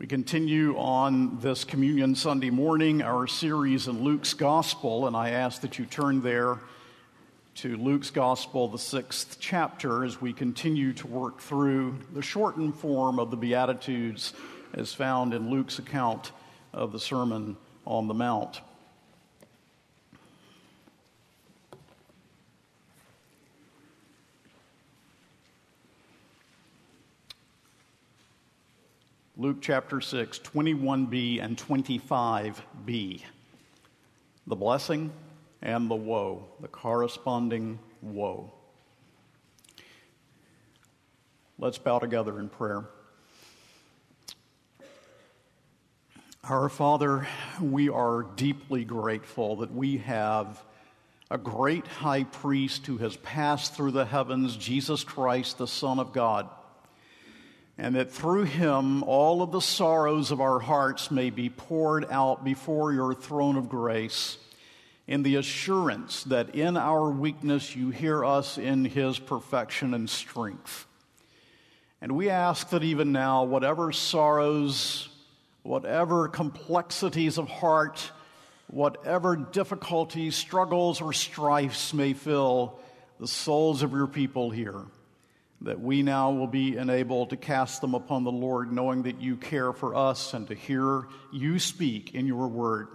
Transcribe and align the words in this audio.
We 0.00 0.06
continue 0.06 0.78
on 0.78 1.40
this 1.40 1.62
Communion 1.62 2.14
Sunday 2.14 2.48
morning, 2.48 3.02
our 3.02 3.26
series 3.26 3.86
in 3.86 4.02
Luke's 4.02 4.32
Gospel, 4.32 5.06
and 5.06 5.14
I 5.14 5.32
ask 5.32 5.60
that 5.60 5.78
you 5.78 5.84
turn 5.84 6.22
there 6.22 6.58
to 7.56 7.76
Luke's 7.76 8.08
Gospel, 8.08 8.66
the 8.68 8.78
sixth 8.78 9.36
chapter, 9.40 10.06
as 10.06 10.18
we 10.18 10.32
continue 10.32 10.94
to 10.94 11.06
work 11.06 11.42
through 11.42 11.98
the 12.14 12.22
shortened 12.22 12.76
form 12.76 13.18
of 13.18 13.30
the 13.30 13.36
Beatitudes 13.36 14.32
as 14.72 14.94
found 14.94 15.34
in 15.34 15.50
Luke's 15.50 15.78
account 15.78 16.32
of 16.72 16.92
the 16.92 16.98
Sermon 16.98 17.58
on 17.86 18.08
the 18.08 18.14
Mount. 18.14 18.62
Luke 29.40 29.62
chapter 29.62 30.02
6, 30.02 30.38
21b 30.40 31.42
and 31.42 31.56
25b. 31.56 33.22
The 34.46 34.54
blessing 34.54 35.10
and 35.62 35.90
the 35.90 35.94
woe, 35.94 36.44
the 36.60 36.68
corresponding 36.68 37.78
woe. 38.02 38.52
Let's 41.58 41.78
bow 41.78 42.00
together 42.00 42.38
in 42.38 42.50
prayer. 42.50 42.84
Our 46.44 46.68
Father, 46.68 47.26
we 47.62 47.88
are 47.88 48.24
deeply 48.36 48.84
grateful 48.84 49.56
that 49.56 49.72
we 49.72 49.96
have 49.96 50.62
a 51.30 51.38
great 51.38 51.86
high 51.86 52.24
priest 52.24 52.86
who 52.86 52.98
has 52.98 53.16
passed 53.16 53.74
through 53.74 53.92
the 53.92 54.04
heavens, 54.04 54.54
Jesus 54.58 55.02
Christ, 55.02 55.56
the 55.56 55.66
Son 55.66 55.98
of 55.98 56.12
God 56.12 56.46
and 57.80 57.94
that 57.94 58.12
through 58.12 58.44
him 58.44 59.02
all 59.04 59.40
of 59.40 59.52
the 59.52 59.60
sorrows 59.60 60.30
of 60.30 60.38
our 60.38 60.60
hearts 60.60 61.10
may 61.10 61.30
be 61.30 61.48
poured 61.48 62.04
out 62.10 62.44
before 62.44 62.92
your 62.92 63.14
throne 63.14 63.56
of 63.56 63.70
grace 63.70 64.36
in 65.06 65.22
the 65.22 65.36
assurance 65.36 66.22
that 66.24 66.54
in 66.54 66.76
our 66.76 67.10
weakness 67.10 67.74
you 67.74 67.88
hear 67.88 68.22
us 68.22 68.58
in 68.58 68.84
his 68.84 69.18
perfection 69.18 69.94
and 69.94 70.10
strength. 70.10 70.86
And 72.02 72.12
we 72.12 72.28
ask 72.28 72.68
that 72.68 72.84
even 72.84 73.12
now, 73.12 73.44
whatever 73.44 73.92
sorrows, 73.92 75.08
whatever 75.62 76.28
complexities 76.28 77.38
of 77.38 77.48
heart, 77.48 78.10
whatever 78.66 79.36
difficulties, 79.36 80.36
struggles, 80.36 81.00
or 81.00 81.14
strifes 81.14 81.94
may 81.94 82.12
fill 82.12 82.78
the 83.18 83.26
souls 83.26 83.82
of 83.82 83.92
your 83.92 84.06
people 84.06 84.50
here, 84.50 84.84
that 85.62 85.80
we 85.80 86.02
now 86.02 86.30
will 86.30 86.46
be 86.46 86.76
enabled 86.76 87.30
to 87.30 87.36
cast 87.36 87.80
them 87.80 87.94
upon 87.94 88.24
the 88.24 88.32
Lord, 88.32 88.72
knowing 88.72 89.02
that 89.02 89.20
you 89.20 89.36
care 89.36 89.72
for 89.72 89.94
us 89.94 90.32
and 90.32 90.48
to 90.48 90.54
hear 90.54 91.06
you 91.32 91.58
speak 91.58 92.14
in 92.14 92.26
your 92.26 92.48
word. 92.48 92.88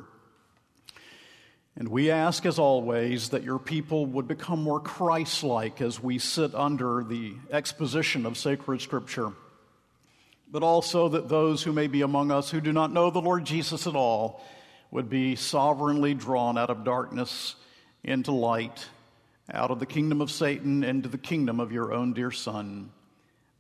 And 1.78 1.90
we 1.90 2.10
ask, 2.10 2.46
as 2.46 2.58
always, 2.58 3.30
that 3.30 3.44
your 3.44 3.60
people 3.60 4.06
would 4.08 4.28
become 4.28 4.64
more 4.64 4.80
Christ 4.80 5.44
like 5.44 5.82
as 5.82 6.02
we 6.02 6.20
sit 6.20 6.56
under 6.56 7.04
the 7.04 7.34
exposition 7.52 8.26
of 8.26 8.38
sacred 8.38 8.82
scripture, 8.82 9.32
but 10.50 10.64
also 10.64 11.10
that 11.10 11.28
those 11.28 11.62
who 11.62 11.74
may 11.74 11.88
be 11.88 12.02
among 12.02 12.32
us 12.32 12.50
who 12.50 12.62
do 12.62 12.72
not 12.72 12.94
know 12.94 13.10
the 13.10 13.22
Lord 13.22 13.46
Jesus 13.46 13.88
at 13.88 13.96
all 13.96 14.42
would 14.90 15.10
be 15.10 15.36
sovereignly 15.36 16.14
drawn 16.14 16.58
out 16.58 16.70
of 16.70 16.86
darkness 16.86 17.56
into 18.04 18.32
light 18.32 18.88
out 19.54 19.72
of 19.72 19.80
the 19.80 19.86
kingdom 19.86 20.22
of 20.22 20.32
Satan 20.32 20.84
into 20.84 21.08
the 21.08 21.18
kingdom 21.18 21.60
of 21.60 21.72
your 21.72 21.94
own 21.94 22.14
dear 22.14 22.32
Son, 22.32 22.92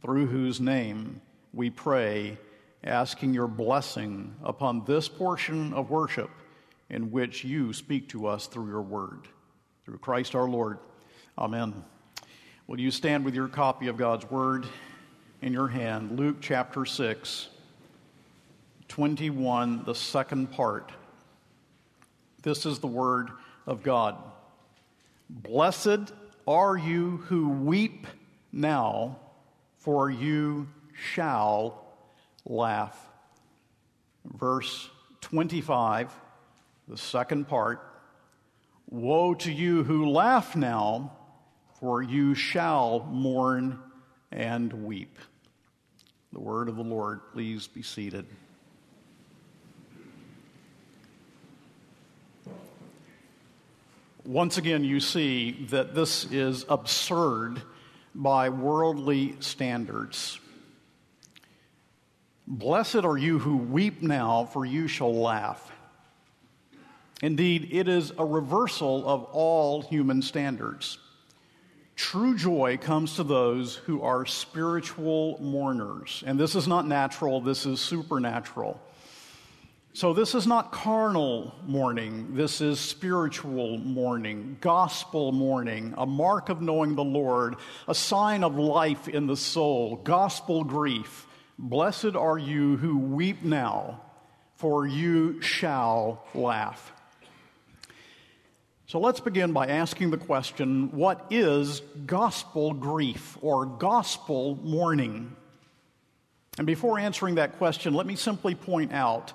through 0.02 0.28
whose 0.28 0.60
name 0.60 1.22
we 1.54 1.70
pray, 1.70 2.38
asking 2.84 3.34
your 3.34 3.48
blessing 3.48 4.36
upon 4.44 4.86
this 4.86 5.08
portion 5.08 5.74
of 5.74 5.90
worship 5.90 6.30
in 6.90 7.12
which 7.12 7.44
you 7.44 7.74
speak 7.74 8.10
to 8.10 8.28
us 8.28 8.48
through 8.48 8.68
your 8.68 8.82
word. 8.82 9.28
Through 9.86 10.00
Christ 10.00 10.36
our 10.36 10.48
Lord. 10.48 10.80
Amen. 11.38 11.84
Will 12.68 12.80
you 12.80 12.92
stand 12.92 13.26
with 13.26 13.36
your 13.36 13.48
copy 13.48 13.88
of 13.88 13.98
God's 13.98 14.30
word 14.30 14.66
in 15.42 15.54
your 15.54 15.68
hand? 15.68 16.18
Luke 16.18 16.38
chapter 16.42 16.86
6, 16.86 17.50
21, 18.88 19.84
the 19.84 19.94
second 19.94 20.52
part. 20.52 20.92
This 22.42 22.66
is 22.66 22.80
the 22.80 22.88
word 22.88 23.30
of 23.68 23.84
God. 23.84 24.18
Blessed 25.30 26.14
are 26.48 26.78
you 26.78 27.18
who 27.28 27.50
weep 27.50 28.08
now, 28.52 29.20
for 29.78 30.10
you 30.10 30.68
shall 30.94 31.84
laugh. 32.46 32.98
Verse 34.26 34.90
25, 35.22 36.14
the 36.88 36.98
second 36.98 37.48
part 37.48 37.82
Woe 38.88 39.34
to 39.34 39.52
you 39.52 39.84
who 39.84 40.10
laugh 40.10 40.56
now, 40.56 41.18
for 41.80 42.04
you 42.04 42.36
shall 42.36 43.00
mourn 43.12 43.80
and 44.32 44.72
weep. 44.72 45.18
The 46.32 46.40
word 46.40 46.70
of 46.70 46.76
the 46.76 46.84
Lord, 46.84 47.22
please 47.34 47.66
be 47.68 47.82
seated. 47.82 48.28
Once 54.26 54.58
again, 54.58 54.84
you 54.84 55.00
see 55.00 55.52
that 55.70 55.94
this 55.94 56.26
is 56.32 56.66
absurd 56.68 57.62
by 58.16 58.50
worldly 58.50 59.36
standards. 59.40 60.40
Blessed 62.48 63.04
are 63.06 63.18
you 63.18 63.38
who 63.38 63.58
weep 63.58 64.02
now, 64.02 64.46
for 64.46 64.66
you 64.66 64.88
shall 64.88 65.14
laugh. 65.14 65.72
Indeed, 67.22 67.70
it 67.72 67.88
is 67.88 68.14
a 68.18 68.26
reversal 68.26 69.08
of 69.08 69.26
all 69.26 69.82
human 69.84 70.24
standards. 70.24 70.98
True 71.96 72.36
joy 72.36 72.78
comes 72.78 73.18
to 73.18 73.24
those 73.24 73.76
who 73.76 74.02
are 74.02 74.26
spiritual 74.26 75.38
mourners. 75.40 76.24
And 76.26 76.40
this 76.40 76.56
is 76.56 76.68
not 76.68 76.88
natural, 76.88 77.42
this 77.42 77.68
is 77.68 77.80
supernatural. 77.80 78.82
So, 79.96 80.12
this 80.12 80.36
is 80.36 80.46
not 80.46 80.74
carnal 80.74 81.56
mourning. 81.66 82.36
This 82.36 82.60
is 82.60 82.82
spiritual 82.82 83.78
mourning, 83.78 84.58
gospel 84.60 85.32
mourning, 85.32 85.94
a 85.98 86.06
mark 86.06 86.50
of 86.50 86.62
knowing 86.62 86.96
the 86.96 87.04
Lord, 87.06 87.56
a 87.88 87.96
sign 87.96 88.44
of 88.44 88.58
life 88.58 89.08
in 89.08 89.26
the 89.26 89.38
soul, 89.38 89.96
gospel 89.96 90.66
grief. 90.66 91.26
Blessed 91.58 92.18
are 92.18 92.38
you 92.38 92.76
who 92.76 92.98
weep 92.98 93.42
now, 93.42 94.02
for 94.56 94.86
you 94.86 95.42
shall 95.42 96.26
laugh. 96.34 96.92
So, 98.88 99.00
let's 99.00 99.22
begin 99.22 99.54
by 99.54 99.68
asking 99.68 100.12
the 100.12 100.18
question 100.18 100.92
what 100.92 101.26
is 101.30 101.80
gospel 102.06 102.74
grief 102.74 103.38
or 103.40 103.66
gospel 103.66 104.60
mourning? 104.62 105.34
And 106.58 106.68
before 106.68 107.00
answering 107.00 107.36
that 107.36 107.58
question, 107.58 107.94
let 107.94 108.06
me 108.06 108.18
simply 108.18 108.56
point 108.56 108.92
out 108.92 109.32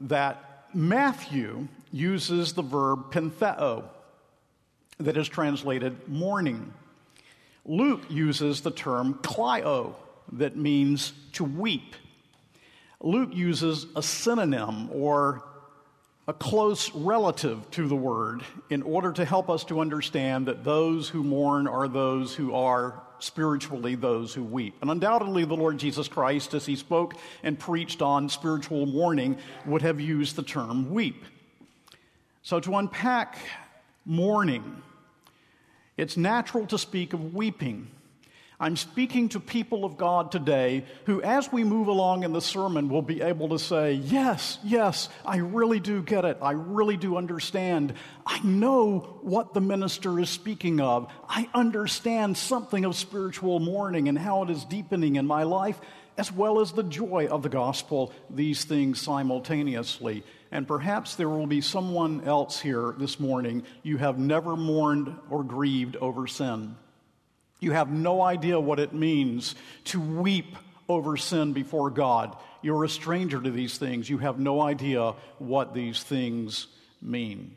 that 0.00 0.66
Matthew 0.74 1.68
uses 1.92 2.52
the 2.52 2.62
verb 2.62 3.12
pentheo, 3.12 3.84
that 4.98 5.16
is 5.16 5.28
translated 5.28 6.08
mourning. 6.08 6.72
Luke 7.64 8.02
uses 8.08 8.60
the 8.60 8.70
term 8.70 9.14
klaio, 9.14 9.94
that 10.32 10.56
means 10.56 11.12
to 11.32 11.44
weep. 11.44 11.94
Luke 13.00 13.30
uses 13.32 13.86
a 13.96 14.02
synonym 14.02 14.90
or 14.92 15.42
a 16.28 16.32
close 16.32 16.94
relative 16.94 17.68
to 17.72 17.88
the 17.88 17.96
word 17.96 18.42
in 18.68 18.82
order 18.82 19.12
to 19.12 19.24
help 19.24 19.50
us 19.50 19.64
to 19.64 19.80
understand 19.80 20.46
that 20.46 20.64
those 20.64 21.08
who 21.08 21.24
mourn 21.24 21.66
are 21.66 21.88
those 21.88 22.34
who 22.34 22.54
are 22.54 23.02
spiritually 23.22 23.94
those 23.94 24.34
who 24.34 24.42
weep. 24.42 24.74
And 24.80 24.90
undoubtedly, 24.90 25.44
the 25.44 25.56
Lord 25.56 25.78
Jesus 25.78 26.08
Christ, 26.08 26.54
as 26.54 26.66
he 26.66 26.76
spoke 26.76 27.14
and 27.42 27.58
preached 27.58 28.02
on 28.02 28.28
spiritual 28.28 28.86
mourning, 28.86 29.38
would 29.66 29.82
have 29.82 30.00
used 30.00 30.36
the 30.36 30.42
term 30.42 30.90
weep. 30.90 31.24
So, 32.42 32.60
to 32.60 32.76
unpack 32.76 33.38
mourning, 34.04 34.82
it's 35.96 36.16
natural 36.16 36.66
to 36.66 36.78
speak 36.78 37.12
of 37.12 37.34
weeping. 37.34 37.88
I'm 38.62 38.76
speaking 38.76 39.30
to 39.30 39.40
people 39.40 39.86
of 39.86 39.96
God 39.96 40.30
today 40.30 40.84
who, 41.06 41.22
as 41.22 41.50
we 41.50 41.64
move 41.64 41.86
along 41.88 42.24
in 42.24 42.34
the 42.34 42.42
sermon, 42.42 42.90
will 42.90 43.00
be 43.00 43.22
able 43.22 43.48
to 43.48 43.58
say, 43.58 43.94
Yes, 43.94 44.58
yes, 44.62 45.08
I 45.24 45.38
really 45.38 45.80
do 45.80 46.02
get 46.02 46.26
it. 46.26 46.36
I 46.42 46.50
really 46.50 46.98
do 46.98 47.16
understand. 47.16 47.94
I 48.26 48.38
know 48.42 49.18
what 49.22 49.54
the 49.54 49.62
minister 49.62 50.20
is 50.20 50.28
speaking 50.28 50.78
of. 50.78 51.10
I 51.26 51.48
understand 51.54 52.36
something 52.36 52.84
of 52.84 52.96
spiritual 52.96 53.60
mourning 53.60 54.08
and 54.08 54.18
how 54.18 54.42
it 54.42 54.50
is 54.50 54.66
deepening 54.66 55.16
in 55.16 55.26
my 55.26 55.44
life, 55.44 55.80
as 56.18 56.30
well 56.30 56.60
as 56.60 56.72
the 56.72 56.82
joy 56.82 57.28
of 57.30 57.42
the 57.42 57.48
gospel, 57.48 58.12
these 58.28 58.64
things 58.64 59.00
simultaneously. 59.00 60.22
And 60.52 60.68
perhaps 60.68 61.14
there 61.14 61.30
will 61.30 61.46
be 61.46 61.62
someone 61.62 62.24
else 62.24 62.60
here 62.60 62.94
this 62.98 63.18
morning 63.18 63.62
you 63.82 63.96
have 63.96 64.18
never 64.18 64.54
mourned 64.54 65.16
or 65.30 65.44
grieved 65.44 65.96
over 65.96 66.26
sin. 66.26 66.76
You 67.60 67.72
have 67.72 67.90
no 67.90 68.22
idea 68.22 68.58
what 68.58 68.80
it 68.80 68.92
means 68.92 69.54
to 69.84 70.00
weep 70.00 70.56
over 70.88 71.16
sin 71.16 71.52
before 71.52 71.90
God. 71.90 72.36
You're 72.62 72.84
a 72.84 72.88
stranger 72.88 73.40
to 73.40 73.50
these 73.50 73.78
things. 73.78 74.08
You 74.08 74.18
have 74.18 74.38
no 74.38 74.60
idea 74.60 75.14
what 75.38 75.72
these 75.72 76.02
things 76.02 76.66
mean. 77.00 77.54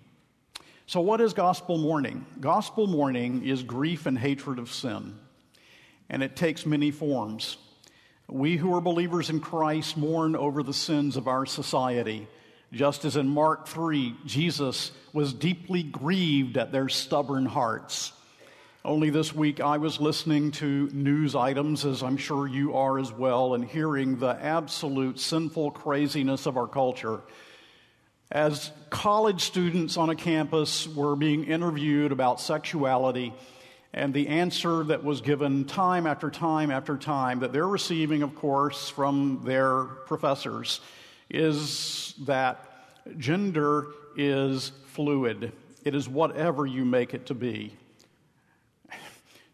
So, 0.85 0.99
what 1.01 1.21
is 1.21 1.33
gospel 1.33 1.77
mourning? 1.77 2.25
Gospel 2.39 2.87
mourning 2.87 3.45
is 3.45 3.63
grief 3.63 4.05
and 4.05 4.17
hatred 4.19 4.59
of 4.59 4.71
sin, 4.71 5.17
and 6.09 6.21
it 6.21 6.35
takes 6.35 6.65
many 6.65 6.91
forms. 6.91 7.57
We 8.27 8.57
who 8.57 8.75
are 8.75 8.81
believers 8.81 9.29
in 9.29 9.39
Christ 9.39 9.97
mourn 9.97 10.35
over 10.35 10.63
the 10.63 10.73
sins 10.73 11.17
of 11.17 11.27
our 11.27 11.45
society. 11.45 12.27
Just 12.71 13.05
as 13.05 13.15
in 13.15 13.27
Mark 13.27 13.67
3, 13.67 14.15
Jesus 14.25 14.91
was 15.13 15.33
deeply 15.33 15.83
grieved 15.83 16.57
at 16.57 16.71
their 16.71 16.89
stubborn 16.89 17.45
hearts. 17.45 18.11
Only 18.85 19.11
this 19.11 19.33
week, 19.33 19.61
I 19.61 19.77
was 19.77 20.01
listening 20.01 20.51
to 20.51 20.89
news 20.91 21.35
items, 21.35 21.85
as 21.85 22.03
I'm 22.03 22.17
sure 22.17 22.45
you 22.45 22.73
are 22.73 22.99
as 22.99 23.13
well, 23.13 23.53
and 23.53 23.63
hearing 23.63 24.19
the 24.19 24.37
absolute 24.41 25.21
sinful 25.21 25.71
craziness 25.71 26.45
of 26.45 26.57
our 26.57 26.67
culture. 26.67 27.21
As 28.29 28.73
college 28.89 29.39
students 29.39 29.95
on 29.95 30.09
a 30.09 30.15
campus 30.15 30.85
were 30.85 31.15
being 31.15 31.45
interviewed 31.45 32.11
about 32.11 32.41
sexuality, 32.41 33.33
and 33.93 34.13
the 34.13 34.27
answer 34.27 34.83
that 34.83 35.01
was 35.01 35.21
given 35.21 35.63
time 35.63 36.05
after 36.05 36.29
time 36.29 36.69
after 36.69 36.97
time 36.97 37.39
that 37.39 37.53
they're 37.53 37.65
receiving, 37.65 38.21
of 38.21 38.35
course, 38.35 38.89
from 38.89 39.43
their 39.45 39.85
professors 39.85 40.81
is 41.29 42.15
that 42.25 42.59
gender 43.17 43.87
is 44.17 44.73
fluid. 44.87 45.53
It 45.85 45.95
is 45.95 46.09
whatever 46.09 46.65
you 46.65 46.83
make 46.83 47.13
it 47.13 47.27
to 47.27 47.33
be. 47.33 47.77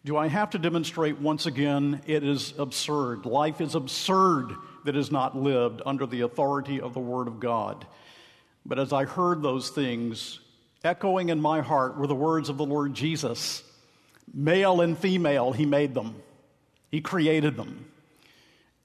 Do 0.05 0.15
I 0.15 0.27
have 0.27 0.51
to 0.51 0.59
demonstrate 0.59 1.19
once 1.19 1.45
again 1.45 2.01
it 2.07 2.23
is 2.23 2.53
absurd? 2.57 3.25
Life 3.25 3.59
is 3.59 3.75
absurd 3.75 4.55
that 4.85 4.95
is 4.95 5.11
not 5.11 5.35
lived 5.35 5.81
under 5.85 6.05
the 6.05 6.21
authority 6.21 6.79
of 6.79 6.93
the 6.93 7.01
Word 7.01 7.27
of 7.27 7.41
God. 7.41 7.85
But 8.65 8.79
as 8.79 8.93
I 8.93 9.03
heard 9.03 9.41
those 9.41 9.69
things, 9.69 10.39
echoing 10.85 11.29
in 11.29 11.41
my 11.41 11.59
heart 11.59 11.97
were 11.97 12.07
the 12.07 12.15
words 12.15 12.47
of 12.47 12.57
the 12.57 12.65
Lord 12.65 12.93
Jesus 12.93 13.63
male 14.33 14.79
and 14.81 14.97
female, 14.97 15.51
He 15.51 15.65
made 15.65 15.93
them, 15.93 16.15
He 16.91 17.01
created 17.01 17.57
them. 17.57 17.85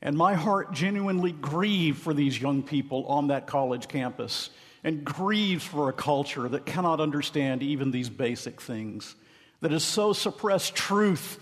And 0.03 0.17
my 0.17 0.35
heart 0.35 0.73
genuinely 0.73 1.33
grieved 1.33 2.03
for 2.03 2.13
these 2.13 2.41
young 2.41 2.63
people 2.63 3.07
on 3.07 3.29
that 3.29 3.47
college 3.47 3.87
campus 3.89 4.51
and 4.83 5.05
grieves 5.05 5.65
for 5.65 5.89
a 5.89 5.93
culture 5.93 6.49
that 6.49 6.67
cannot 6.67 7.01
understand 7.01 7.63
even 7.63 7.91
these 7.91 8.11
basic 8.11 8.61
things 8.61 9.15
that 9.61 9.71
has 9.71 9.85
so 9.85 10.13
suppressed 10.13 10.75
truth 10.75 11.39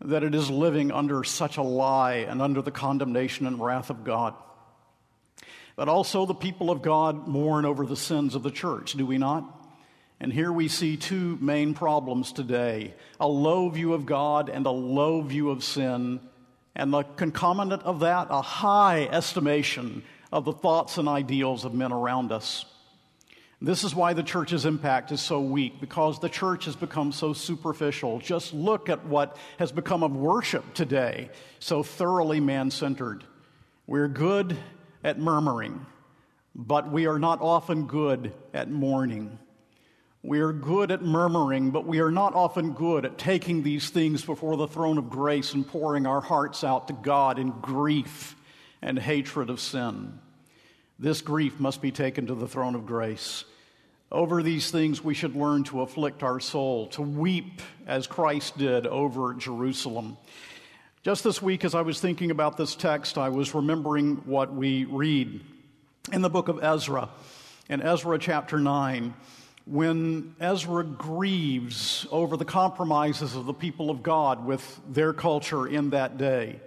that 0.00 0.22
it 0.22 0.34
is 0.34 0.50
living 0.50 0.90
under 0.90 1.24
such 1.24 1.56
a 1.56 1.62
lie 1.62 2.26
and 2.28 2.42
under 2.42 2.60
the 2.62 2.70
condemnation 2.70 3.46
and 3.46 3.62
wrath 3.62 3.90
of 3.90 4.04
God. 4.04 4.34
But 5.76 5.88
also, 5.88 6.26
the 6.26 6.34
people 6.34 6.70
of 6.70 6.82
God 6.82 7.26
mourn 7.26 7.64
over 7.64 7.84
the 7.86 7.96
sins 7.96 8.34
of 8.34 8.42
the 8.42 8.50
church, 8.50 8.92
do 8.92 9.06
we 9.06 9.18
not? 9.18 9.44
And 10.20 10.32
here 10.32 10.52
we 10.52 10.68
see 10.68 10.96
two 10.96 11.36
main 11.40 11.74
problems 11.74 12.32
today 12.32 12.94
a 13.18 13.26
low 13.26 13.68
view 13.68 13.92
of 13.94 14.06
God 14.06 14.48
and 14.48 14.66
a 14.66 14.70
low 14.70 15.20
view 15.22 15.50
of 15.50 15.64
sin, 15.64 16.20
and 16.76 16.92
the 16.92 17.02
concomitant 17.02 17.82
of 17.82 18.00
that, 18.00 18.28
a 18.30 18.42
high 18.42 19.04
estimation 19.10 20.02
of 20.32 20.44
the 20.44 20.52
thoughts 20.52 20.98
and 20.98 21.08
ideals 21.08 21.64
of 21.64 21.74
men 21.74 21.92
around 21.92 22.32
us. 22.32 22.64
This 23.64 23.82
is 23.82 23.94
why 23.94 24.12
the 24.12 24.22
church's 24.22 24.66
impact 24.66 25.10
is 25.10 25.22
so 25.22 25.40
weak, 25.40 25.80
because 25.80 26.20
the 26.20 26.28
church 26.28 26.66
has 26.66 26.76
become 26.76 27.12
so 27.12 27.32
superficial. 27.32 28.18
Just 28.18 28.52
look 28.52 28.90
at 28.90 29.06
what 29.06 29.38
has 29.58 29.72
become 29.72 30.02
of 30.02 30.14
worship 30.14 30.74
today, 30.74 31.30
so 31.60 31.82
thoroughly 31.82 32.40
man 32.40 32.70
centered. 32.70 33.24
We're 33.86 34.08
good 34.08 34.58
at 35.02 35.18
murmuring, 35.18 35.86
but 36.54 36.92
we 36.92 37.06
are 37.06 37.18
not 37.18 37.40
often 37.40 37.86
good 37.86 38.34
at 38.52 38.70
mourning. 38.70 39.38
We 40.22 40.40
are 40.40 40.52
good 40.52 40.90
at 40.90 41.00
murmuring, 41.00 41.70
but 41.70 41.86
we 41.86 42.00
are 42.00 42.10
not 42.10 42.34
often 42.34 42.74
good 42.74 43.06
at 43.06 43.16
taking 43.16 43.62
these 43.62 43.88
things 43.88 44.22
before 44.22 44.58
the 44.58 44.68
throne 44.68 44.98
of 44.98 45.08
grace 45.08 45.54
and 45.54 45.66
pouring 45.66 46.04
our 46.04 46.20
hearts 46.20 46.64
out 46.64 46.88
to 46.88 46.92
God 46.92 47.38
in 47.38 47.48
grief 47.62 48.36
and 48.82 48.98
hatred 48.98 49.48
of 49.48 49.58
sin. 49.58 50.18
This 50.98 51.22
grief 51.22 51.58
must 51.58 51.80
be 51.80 51.92
taken 51.92 52.26
to 52.26 52.34
the 52.34 52.46
throne 52.46 52.74
of 52.74 52.84
grace. 52.84 53.44
Over 54.14 54.44
these 54.44 54.70
things, 54.70 55.02
we 55.02 55.12
should 55.12 55.34
learn 55.34 55.64
to 55.64 55.80
afflict 55.80 56.22
our 56.22 56.38
soul, 56.38 56.86
to 56.90 57.02
weep 57.02 57.60
as 57.84 58.06
Christ 58.06 58.56
did 58.56 58.86
over 58.86 59.34
Jerusalem. 59.34 60.16
Just 61.02 61.24
this 61.24 61.42
week, 61.42 61.64
as 61.64 61.74
I 61.74 61.80
was 61.80 61.98
thinking 61.98 62.30
about 62.30 62.56
this 62.56 62.76
text, 62.76 63.18
I 63.18 63.30
was 63.30 63.56
remembering 63.56 64.22
what 64.24 64.54
we 64.54 64.84
read 64.84 65.40
in 66.12 66.22
the 66.22 66.30
book 66.30 66.46
of 66.46 66.62
Ezra, 66.62 67.08
in 67.68 67.82
Ezra 67.82 68.16
chapter 68.20 68.60
9, 68.60 69.14
when 69.66 70.36
Ezra 70.38 70.84
grieves 70.84 72.06
over 72.12 72.36
the 72.36 72.44
compromises 72.44 73.34
of 73.34 73.46
the 73.46 73.52
people 73.52 73.90
of 73.90 74.04
God 74.04 74.46
with 74.46 74.80
their 74.88 75.12
culture 75.12 75.66
in 75.66 75.90
that 75.90 76.18
day. 76.18 76.60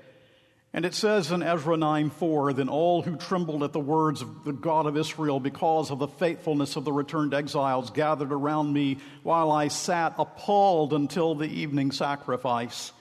And 0.78 0.86
it 0.86 0.94
says 0.94 1.32
in 1.32 1.42
Ezra 1.42 1.76
9 1.76 2.12
4, 2.12 2.54
then 2.54 2.70
all 2.70 3.02
who 3.02 3.16
trembled 3.16 3.64
at 3.64 3.74
the 3.74 3.80
words 3.80 4.22
of 4.22 4.44
the 4.44 4.54
God 4.54 4.86
of 4.86 4.96
Israel 4.96 5.40
because 5.40 5.90
of 5.90 5.98
the 5.98 6.08
faithfulness 6.08 6.76
of 6.76 6.86
the 6.86 6.92
returned 6.94 7.34
exiles 7.34 7.90
gathered 7.90 8.32
around 8.32 8.72
me 8.72 9.00
while 9.24 9.52
I 9.52 9.70
sat 9.70 10.14
appalled 10.20 10.94
until 10.94 11.34
the 11.34 11.48
evening 11.48 11.92
sacrifice. 11.92 12.92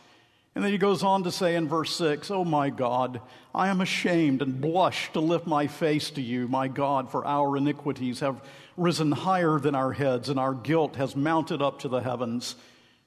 And 0.54 0.64
then 0.64 0.72
he 0.72 0.78
goes 0.78 1.02
on 1.02 1.24
to 1.24 1.30
say 1.30 1.54
in 1.54 1.68
verse 1.68 1.94
6, 1.96 2.30
Oh 2.30 2.46
my 2.46 2.70
God, 2.70 3.20
I 3.54 3.68
am 3.68 3.82
ashamed 3.82 4.40
and 4.40 4.58
blush 4.58 5.12
to 5.12 5.20
lift 5.20 5.46
my 5.46 5.66
face 5.66 6.08
to 6.12 6.22
you, 6.22 6.48
my 6.48 6.68
God, 6.68 7.10
for 7.10 7.26
our 7.26 7.58
iniquities 7.58 8.20
have 8.20 8.42
risen 8.78 9.12
higher 9.12 9.58
than 9.58 9.74
our 9.74 9.92
heads, 9.92 10.30
and 10.30 10.40
our 10.40 10.54
guilt 10.54 10.96
has 10.96 11.14
mounted 11.14 11.60
up 11.60 11.80
to 11.80 11.88
the 11.88 12.00
heavens. 12.00 12.56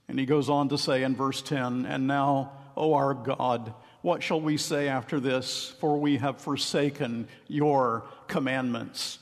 And 0.07 0.19
he 0.19 0.27
goes 0.27 0.47
on 0.47 0.69
to 0.69 0.77
say 0.77 1.01
in 1.01 1.15
verse 1.15 1.41
10, 1.41 1.87
And 1.87 2.05
now, 2.05 2.51
O 2.77 2.93
our 2.93 3.15
God, 3.15 3.73
what 4.01 4.23
shall 4.23 4.39
we 4.39 4.57
say 4.57 4.87
after 4.87 5.19
this? 5.19 5.75
For 5.79 5.97
we 5.97 6.17
have 6.17 6.39
forsaken 6.39 7.27
your 7.47 8.05
commandments. 8.27 9.19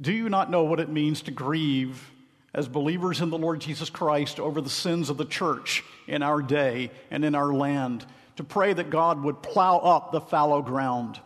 Do 0.00 0.12
you 0.12 0.28
not 0.28 0.50
know 0.50 0.64
what 0.64 0.80
it 0.80 0.88
means 0.88 1.22
to 1.22 1.30
grieve 1.30 2.10
as 2.52 2.68
believers 2.68 3.20
in 3.20 3.30
the 3.30 3.38
Lord 3.38 3.60
Jesus 3.60 3.88
Christ 3.88 4.38
over 4.38 4.60
the 4.60 4.68
sins 4.68 5.08
of 5.08 5.16
the 5.16 5.24
church 5.24 5.82
in 6.06 6.22
our 6.22 6.42
day 6.42 6.90
and 7.10 7.24
in 7.24 7.34
our 7.34 7.54
land? 7.54 8.04
To 8.36 8.44
pray 8.44 8.72
that 8.72 8.90
God 8.90 9.22
would 9.22 9.42
plow 9.42 9.78
up 9.78 10.10
the 10.10 10.20
fallow 10.20 10.60
ground. 10.60 11.20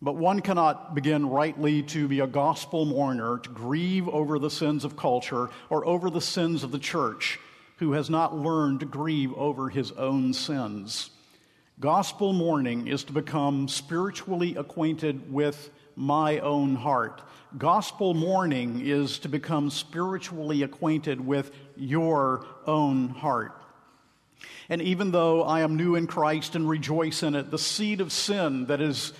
But 0.00 0.16
one 0.16 0.40
cannot 0.40 0.94
begin 0.94 1.28
rightly 1.28 1.82
to 1.84 2.06
be 2.06 2.20
a 2.20 2.26
gospel 2.26 2.84
mourner, 2.84 3.38
to 3.38 3.50
grieve 3.50 4.08
over 4.08 4.38
the 4.38 4.50
sins 4.50 4.84
of 4.84 4.96
culture 4.96 5.48
or 5.70 5.84
over 5.86 6.08
the 6.08 6.20
sins 6.20 6.62
of 6.62 6.70
the 6.70 6.78
church, 6.78 7.40
who 7.78 7.92
has 7.92 8.08
not 8.08 8.36
learned 8.36 8.80
to 8.80 8.86
grieve 8.86 9.32
over 9.34 9.68
his 9.68 9.90
own 9.92 10.32
sins. 10.32 11.10
Gospel 11.80 12.32
mourning 12.32 12.88
is 12.88 13.04
to 13.04 13.12
become 13.12 13.68
spiritually 13.68 14.56
acquainted 14.56 15.32
with 15.32 15.70
my 15.94 16.40
own 16.40 16.74
heart. 16.74 17.22
Gospel 17.56 18.14
mourning 18.14 18.80
is 18.84 19.20
to 19.20 19.28
become 19.28 19.70
spiritually 19.70 20.64
acquainted 20.64 21.24
with 21.24 21.52
your 21.76 22.44
own 22.66 23.10
heart. 23.10 23.62
And 24.68 24.82
even 24.82 25.12
though 25.12 25.44
I 25.44 25.60
am 25.60 25.76
new 25.76 25.94
in 25.94 26.08
Christ 26.08 26.56
and 26.56 26.68
rejoice 26.68 27.22
in 27.22 27.36
it, 27.36 27.52
the 27.52 27.58
seed 27.58 28.00
of 28.00 28.10
sin 28.10 28.66
that 28.66 28.80
is, 28.80 29.12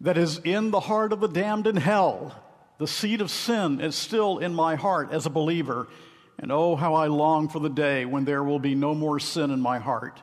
that 0.00 0.16
is 0.16 0.38
in 0.44 0.70
the 0.70 0.80
heart 0.80 1.12
of 1.12 1.18
the 1.18 1.28
damned 1.28 1.66
in 1.66 1.76
hell, 1.76 2.32
the 2.78 2.86
seed 2.86 3.20
of 3.20 3.30
sin 3.30 3.80
is 3.80 3.96
still 3.96 4.38
in 4.38 4.54
my 4.54 4.76
heart 4.76 5.10
as 5.10 5.26
a 5.26 5.30
believer. 5.30 5.88
And 6.38 6.52
oh, 6.52 6.76
how 6.76 6.94
I 6.94 7.08
long 7.08 7.48
for 7.48 7.58
the 7.58 7.68
day 7.68 8.04
when 8.04 8.24
there 8.24 8.44
will 8.44 8.60
be 8.60 8.76
no 8.76 8.94
more 8.94 9.18
sin 9.18 9.50
in 9.50 9.60
my 9.60 9.80
heart. 9.80 10.22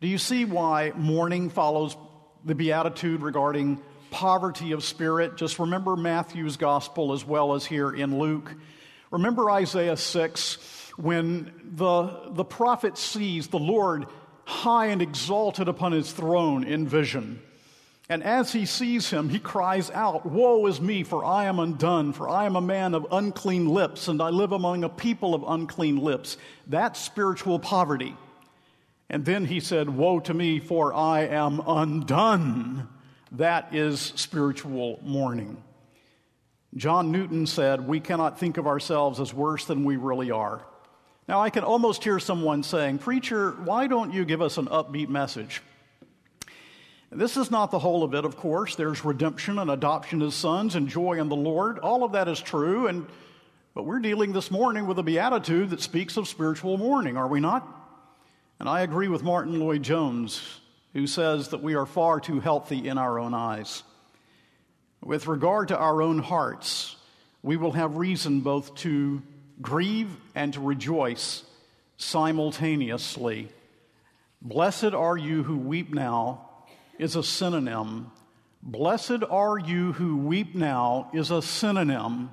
Do 0.00 0.08
you 0.08 0.16
see 0.16 0.46
why 0.46 0.92
mourning 0.96 1.50
follows 1.50 1.94
the 2.42 2.54
beatitude 2.54 3.20
regarding 3.20 3.78
poverty 4.10 4.72
of 4.72 4.82
spirit? 4.82 5.36
Just 5.36 5.58
remember 5.58 5.94
Matthew's 5.94 6.56
gospel 6.56 7.12
as 7.12 7.22
well 7.22 7.54
as 7.54 7.66
here 7.66 7.92
in 7.92 8.18
Luke. 8.18 8.54
Remember 9.10 9.50
Isaiah 9.50 9.98
6 9.98 10.92
when 10.96 11.52
the, 11.74 12.30
the 12.30 12.44
prophet 12.44 12.96
sees 12.96 13.48
the 13.48 13.58
Lord 13.58 14.06
high 14.44 14.86
and 14.86 15.02
exalted 15.02 15.68
upon 15.68 15.92
his 15.92 16.10
throne 16.10 16.64
in 16.64 16.88
vision. 16.88 17.42
And 18.08 18.24
as 18.24 18.52
he 18.52 18.64
sees 18.64 19.10
him, 19.10 19.28
he 19.28 19.38
cries 19.38 19.90
out, 19.90 20.24
Woe 20.24 20.66
is 20.66 20.80
me, 20.80 21.04
for 21.04 21.24
I 21.24 21.44
am 21.44 21.58
undone, 21.58 22.14
for 22.14 22.28
I 22.28 22.46
am 22.46 22.56
a 22.56 22.60
man 22.60 22.94
of 22.94 23.06
unclean 23.12 23.68
lips, 23.68 24.08
and 24.08 24.20
I 24.22 24.30
live 24.30 24.52
among 24.52 24.82
a 24.82 24.88
people 24.88 25.34
of 25.34 25.44
unclean 25.46 25.98
lips. 25.98 26.38
That's 26.66 26.98
spiritual 26.98 27.58
poverty. 27.58 28.16
And 29.10 29.24
then 29.24 29.44
he 29.44 29.58
said, 29.58 29.90
Woe 29.90 30.20
to 30.20 30.32
me, 30.32 30.60
for 30.60 30.94
I 30.94 31.22
am 31.22 31.60
undone. 31.66 32.88
That 33.32 33.74
is 33.74 34.12
spiritual 34.14 35.00
mourning. 35.02 35.62
John 36.76 37.10
Newton 37.10 37.48
said, 37.48 37.88
We 37.88 37.98
cannot 37.98 38.38
think 38.38 38.56
of 38.56 38.68
ourselves 38.68 39.18
as 39.18 39.34
worse 39.34 39.64
than 39.64 39.82
we 39.84 39.96
really 39.96 40.30
are. 40.30 40.64
Now, 41.26 41.40
I 41.40 41.50
can 41.50 41.64
almost 41.64 42.04
hear 42.04 42.20
someone 42.20 42.62
saying, 42.62 42.98
Preacher, 42.98 43.50
why 43.50 43.88
don't 43.88 44.12
you 44.12 44.24
give 44.24 44.40
us 44.40 44.58
an 44.58 44.66
upbeat 44.66 45.08
message? 45.08 45.60
This 47.10 47.36
is 47.36 47.50
not 47.50 47.72
the 47.72 47.80
whole 47.80 48.04
of 48.04 48.14
it, 48.14 48.24
of 48.24 48.36
course. 48.36 48.76
There's 48.76 49.04
redemption 49.04 49.58
and 49.58 49.72
adoption 49.72 50.22
as 50.22 50.36
sons 50.36 50.76
and 50.76 50.88
joy 50.88 51.18
in 51.18 51.28
the 51.28 51.34
Lord. 51.34 51.80
All 51.80 52.04
of 52.04 52.12
that 52.12 52.28
is 52.28 52.40
true, 52.40 52.86
and 52.86 53.08
but 53.74 53.84
we're 53.84 53.98
dealing 53.98 54.32
this 54.32 54.52
morning 54.52 54.86
with 54.86 55.00
a 55.00 55.02
beatitude 55.02 55.70
that 55.70 55.80
speaks 55.80 56.16
of 56.16 56.28
spiritual 56.28 56.78
mourning, 56.78 57.16
are 57.16 57.26
we 57.26 57.40
not? 57.40 57.79
And 58.60 58.68
I 58.68 58.82
agree 58.82 59.08
with 59.08 59.22
Martyn 59.22 59.58
Lloyd-Jones, 59.58 60.60
who 60.92 61.06
says 61.06 61.48
that 61.48 61.62
we 61.62 61.76
are 61.76 61.86
far 61.86 62.20
too 62.20 62.40
healthy 62.40 62.86
in 62.86 62.98
our 62.98 63.18
own 63.18 63.32
eyes. 63.32 63.82
With 65.02 65.26
regard 65.26 65.68
to 65.68 65.78
our 65.78 66.02
own 66.02 66.18
hearts, 66.18 66.96
we 67.42 67.56
will 67.56 67.72
have 67.72 67.96
reason 67.96 68.42
both 68.42 68.74
to 68.76 69.22
grieve 69.62 70.14
and 70.34 70.52
to 70.52 70.60
rejoice 70.60 71.42
simultaneously. 71.96 73.48
Blessed 74.42 74.92
are 74.92 75.16
you 75.16 75.42
who 75.42 75.56
weep 75.56 75.94
now 75.94 76.46
is 76.98 77.16
a 77.16 77.22
synonym. 77.22 78.12
Blessed 78.62 79.22
are 79.30 79.58
you 79.58 79.94
who 79.94 80.18
weep 80.18 80.54
now 80.54 81.10
is 81.14 81.30
a 81.30 81.40
synonym 81.40 82.28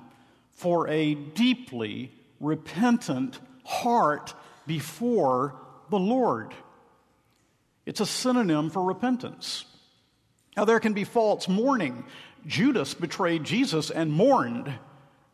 for 0.50 0.88
a 0.88 1.14
deeply 1.14 2.12
repentant 2.38 3.38
heart 3.64 4.34
before 4.66 5.54
the 5.90 5.98
Lord. 5.98 6.54
It's 7.86 8.00
a 8.00 8.06
synonym 8.06 8.70
for 8.70 8.82
repentance. 8.82 9.64
Now, 10.56 10.64
there 10.64 10.80
can 10.80 10.92
be 10.92 11.04
false 11.04 11.48
mourning. 11.48 12.04
Judas 12.46 12.94
betrayed 12.94 13.44
Jesus 13.44 13.90
and 13.90 14.12
mourned, 14.12 14.72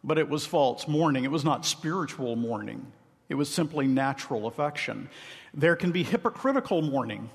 but 0.03 0.19
it 0.19 0.29
was 0.29 0.47
false 0.47 0.87
mourning. 0.87 1.25
It 1.25 1.31
was 1.31 1.45
not 1.45 1.65
spiritual 1.65 2.37
mourning, 2.37 2.93
it 3.29 3.35
was 3.35 3.49
simply 3.49 3.87
natural 3.87 4.47
affection. 4.47 5.09
There 5.53 5.77
can 5.77 5.93
be 5.93 6.03
hypocritical 6.03 6.83
mourning. 6.83 7.31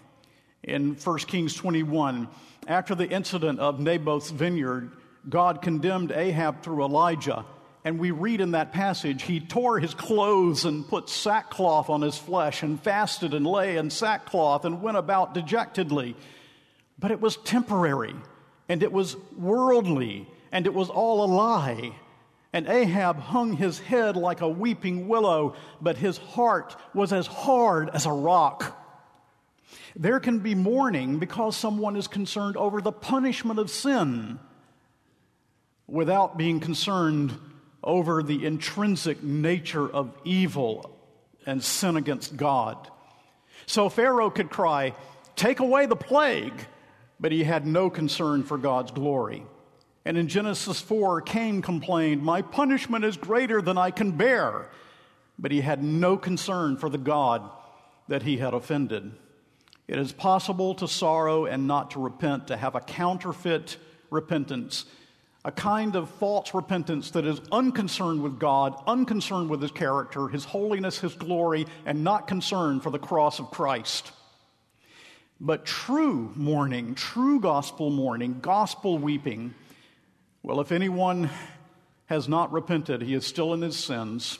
In 0.61 0.95
1 0.95 1.17
Kings 1.19 1.55
21, 1.55 2.27
after 2.67 2.93
the 2.93 3.09
incident 3.09 3.59
of 3.59 3.79
Naboth's 3.79 4.29
vineyard, 4.29 4.91
God 5.27 5.61
condemned 5.61 6.11
Ahab 6.11 6.61
through 6.61 6.83
Elijah. 6.83 7.45
And 7.85 7.97
we 7.97 8.11
read 8.11 8.41
in 8.41 8.51
that 8.51 8.73
passage, 8.73 9.23
he 9.23 9.39
tore 9.39 9.79
his 9.79 9.93
clothes 9.93 10.65
and 10.65 10.87
put 10.87 11.09
sackcloth 11.09 11.89
on 11.89 12.01
his 12.01 12.17
flesh 12.17 12.61
and 12.61 12.81
fasted 12.81 13.33
and 13.33 13.47
lay 13.47 13.77
in 13.77 13.89
sackcloth 13.89 14.65
and 14.65 14.81
went 14.81 14.97
about 14.97 15.33
dejectedly. 15.33 16.15
But 16.97 17.11
it 17.11 17.21
was 17.21 17.37
temporary 17.37 18.15
and 18.67 18.83
it 18.83 18.91
was 18.91 19.15
worldly 19.37 20.27
and 20.51 20.65
it 20.65 20.73
was 20.73 20.89
all 20.89 21.23
a 21.23 21.31
lie. 21.31 21.95
And 22.51 22.67
Ahab 22.67 23.19
hung 23.19 23.53
his 23.53 23.79
head 23.79 24.17
like 24.17 24.41
a 24.41 24.49
weeping 24.49 25.07
willow, 25.07 25.55
but 25.79 25.97
his 25.97 26.17
heart 26.17 26.75
was 26.93 27.13
as 27.13 27.27
hard 27.27 27.89
as 27.89 28.05
a 28.05 28.11
rock. 28.11 28.75
There 29.95 30.19
can 30.19 30.39
be 30.39 30.55
mourning 30.55 31.19
because 31.19 31.55
someone 31.55 31.95
is 31.95 32.07
concerned 32.07 32.57
over 32.57 32.81
the 32.81 32.91
punishment 32.91 33.59
of 33.59 33.69
sin 33.69 34.39
without 35.87 36.37
being 36.37 36.59
concerned 36.59 37.37
over 37.83 38.21
the 38.21 38.45
intrinsic 38.45 39.23
nature 39.23 39.87
of 39.87 40.13
evil 40.23 40.97
and 41.45 41.63
sin 41.63 41.95
against 41.97 42.35
God. 42.35 42.89
So 43.65 43.89
Pharaoh 43.89 44.29
could 44.29 44.49
cry, 44.49 44.93
Take 45.35 45.59
away 45.59 45.85
the 45.85 45.95
plague, 45.95 46.65
but 47.19 47.31
he 47.31 47.43
had 47.43 47.65
no 47.65 47.89
concern 47.89 48.43
for 48.43 48.57
God's 48.57 48.91
glory. 48.91 49.45
And 50.05 50.17
in 50.17 50.27
Genesis 50.27 50.81
4, 50.81 51.21
Cain 51.21 51.61
complained, 51.61 52.23
My 52.23 52.41
punishment 52.41 53.05
is 53.05 53.15
greater 53.15 53.61
than 53.61 53.77
I 53.77 53.91
can 53.91 54.11
bear. 54.11 54.69
But 55.37 55.51
he 55.51 55.61
had 55.61 55.81
no 55.81 56.17
concern 56.17 56.77
for 56.77 56.89
the 56.89 56.97
God 56.97 57.49
that 58.09 58.23
he 58.23 58.37
had 58.37 58.53
offended. 58.53 59.13
It 59.87 59.97
is 59.97 60.11
possible 60.11 60.75
to 60.75 60.87
sorrow 60.87 61.45
and 61.45 61.65
not 61.67 61.91
to 61.91 61.99
repent, 61.99 62.47
to 62.47 62.57
have 62.57 62.75
a 62.75 62.81
counterfeit 62.81 63.77
repentance, 64.09 64.85
a 65.45 65.51
kind 65.51 65.95
of 65.95 66.09
false 66.09 66.53
repentance 66.53 67.11
that 67.11 67.25
is 67.25 67.39
unconcerned 67.51 68.21
with 68.21 68.39
God, 68.39 68.75
unconcerned 68.85 69.49
with 69.49 69.61
His 69.61 69.71
character, 69.71 70.27
His 70.27 70.45
holiness, 70.45 70.99
His 70.99 71.15
glory, 71.15 71.65
and 71.85 72.03
not 72.03 72.27
concerned 72.27 72.83
for 72.83 72.89
the 72.89 72.99
cross 72.99 73.39
of 73.39 73.51
Christ. 73.51 74.11
But 75.39 75.65
true 75.65 76.33
mourning, 76.35 76.95
true 76.95 77.39
gospel 77.39 77.89
mourning, 77.89 78.39
gospel 78.41 78.97
weeping, 78.97 79.53
well, 80.43 80.61
if 80.61 80.71
anyone 80.71 81.29
has 82.05 82.27
not 82.27 82.51
repented, 82.51 83.01
he 83.01 83.13
is 83.13 83.25
still 83.25 83.53
in 83.53 83.61
his 83.61 83.77
sins. 83.77 84.39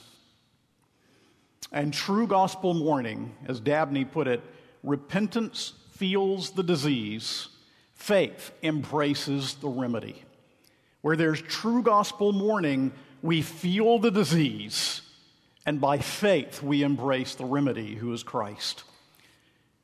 And 1.72 1.94
true 1.94 2.26
gospel 2.26 2.74
mourning, 2.74 3.36
as 3.48 3.60
Dabney 3.60 4.06
put 4.06 4.28
it, 4.28 4.42
repentance 4.82 5.74
feels 5.92 6.52
the 6.52 6.64
disease, 6.64 7.50
faith 7.94 8.52
embraces 8.64 9.56
the 9.56 9.68
remedy. 9.68 10.24
Where 11.02 11.16
there's 11.16 11.42
true 11.42 11.82
gospel 11.82 12.34
mourning, 12.34 12.92
we 13.22 13.42
feel 13.42 14.00
the 14.00 14.12
disease, 14.12 15.02
and 15.66 15.80
by 15.80 16.00
faith 16.00 16.62
we 16.62 16.84
embrace 16.84 17.36
the 17.36 17.46
remedy, 17.46 17.96
who 17.96 18.12
is 18.14 18.24
Christ. 18.24 18.84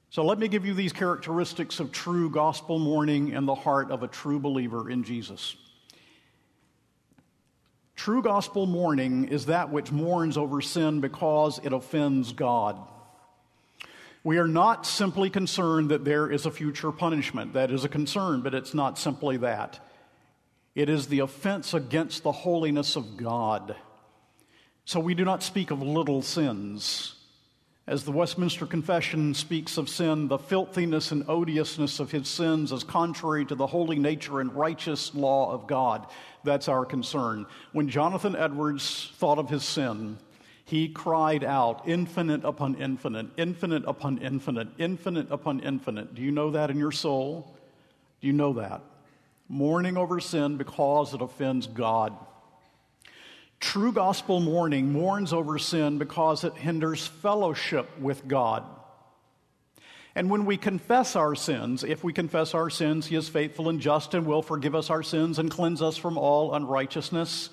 So 0.10 0.24
let 0.24 0.39
me 0.39 0.48
give 0.48 0.65
you 0.65 0.74
these 0.74 0.93
characteristics 0.93 1.79
of 1.79 1.91
true 1.91 2.29
gospel 2.29 2.79
mourning 2.79 3.29
in 3.29 3.45
the 3.45 3.55
heart 3.55 3.91
of 3.91 4.01
a 4.01 4.07
true 4.07 4.39
believer 4.39 4.89
in 4.89 5.03
Jesus. 5.03 5.55
True 7.95 8.22
gospel 8.22 8.65
mourning 8.65 9.29
is 9.29 9.48
that 9.48 9.72
which 9.72 9.91
mourns 9.91 10.38
over 10.38 10.62
sin 10.62 11.01
because 11.01 11.60
it 11.63 11.74
offends 11.74 12.34
God. 12.34 12.77
We 14.24 14.38
are 14.38 14.48
not 14.48 14.86
simply 14.86 15.29
concerned 15.29 15.91
that 15.91 16.03
there 16.03 16.31
is 16.31 16.45
a 16.45 16.51
future 16.51 16.91
punishment. 16.91 17.53
That 17.53 17.72
is 17.72 17.86
a 17.86 17.89
concern, 17.89 18.41
but 18.41 18.53
it's 18.53 18.74
not 18.74 18.98
simply 18.98 19.38
that. 19.38 19.79
It 20.75 20.89
is 20.89 21.08
the 21.08 21.20
offense 21.20 21.74
against 21.74 22.24
the 22.24 22.34
holiness 22.34 22.98
of 22.98 23.15
God. 23.15 23.75
So 24.84 25.00
we 25.00 25.15
do 25.15 25.25
not 25.25 25.41
speak 25.41 25.72
of 25.72 25.82
little 25.82 26.22
sins. 26.22 27.15
As 27.88 28.03
the 28.03 28.12
Westminster 28.12 28.65
Confession 28.65 29.34
speaks 29.34 29.77
of 29.77 29.89
sin, 29.89 30.27
the 30.27 30.38
filthiness 30.38 31.12
and 31.12 31.24
odiousness 31.29 32.00
of 32.00 32.12
his 32.12 32.27
sins 32.27 32.72
is 32.72 32.84
contrary 32.84 33.46
to 33.46 33.55
the 33.55 33.67
holy 33.67 34.00
nature 34.00 34.41
and 34.41 34.53
righteous 34.53 35.13
law 35.13 35.51
of 35.51 35.67
God. 35.67 36.08
That's 36.44 36.67
our 36.67 36.84
concern. 36.84 37.46
When 37.72 37.88
Jonathan 37.88 38.36
Edwards 38.36 39.12
thought 39.17 39.38
of 39.38 39.50
his 39.50 39.63
sin, 39.63 40.17
he 40.65 40.89
cried 40.89 41.44
out, 41.44 41.88
infinite 41.88 42.44
upon 42.44 42.75
infinite, 42.75 43.27
infinite 43.38 43.84
upon 43.86 44.17
infinite, 44.17 44.70
infinite 44.79 45.27
upon 45.29 45.60
infinite. 45.60 46.15
Do 46.15 46.24
you 46.24 46.32
know 46.32 46.51
that 46.51 46.72
in 46.72 46.79
your 46.79 46.91
soul? 46.91 47.55
Do 48.20 48.27
you 48.27 48.34
know 48.34 48.53
that? 48.53 48.82
Mourning 49.48 49.98
over 49.98 50.20
sin 50.20 50.58
because 50.58 51.14
it 51.14 51.22
offends 51.22 51.68
God. 51.68 52.14
True 53.60 53.92
gospel 53.92 54.40
mourning 54.40 54.92
mourns 54.92 55.34
over 55.34 55.58
sin 55.58 55.98
because 55.98 56.44
it 56.44 56.54
hinders 56.54 57.08
fellowship 57.08 58.00
with 58.00 58.28
God. 58.28 58.64
And 60.16 60.30
when 60.30 60.46
we 60.46 60.56
confess 60.56 61.16
our 61.16 61.36
sins, 61.36 61.84
if 61.84 62.04
we 62.04 62.14
confess 62.14 62.54
our 62.54 62.70
sins, 62.70 63.08
He 63.08 63.16
is 63.16 63.28
faithful 63.28 63.68
and 63.68 63.82
just 63.82 64.14
and 64.14 64.25
will 64.25 64.42
forgive 64.42 64.74
us 64.74 64.90
our 64.90 65.04
sins 65.04 65.40
and 65.40 65.52
cleanse 65.52 65.82
us 65.82 65.98
from 65.98 66.18
all 66.18 66.56
unrighteousness. 66.56 67.50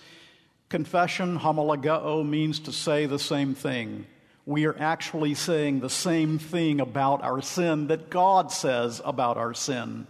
Confession, 0.68 1.38
homologeo, 1.38 2.26
means 2.26 2.60
to 2.60 2.72
say 2.72 3.06
the 3.06 3.18
same 3.18 3.54
thing. 3.54 4.06
We 4.46 4.66
are 4.66 4.78
actually 4.78 5.34
saying 5.34 5.80
the 5.80 5.90
same 5.90 6.38
thing 6.38 6.80
about 6.80 7.22
our 7.22 7.42
sin 7.42 7.88
that 7.88 8.10
God 8.10 8.52
says 8.52 9.00
about 9.04 9.36
our 9.36 9.54
sin. 9.54 10.06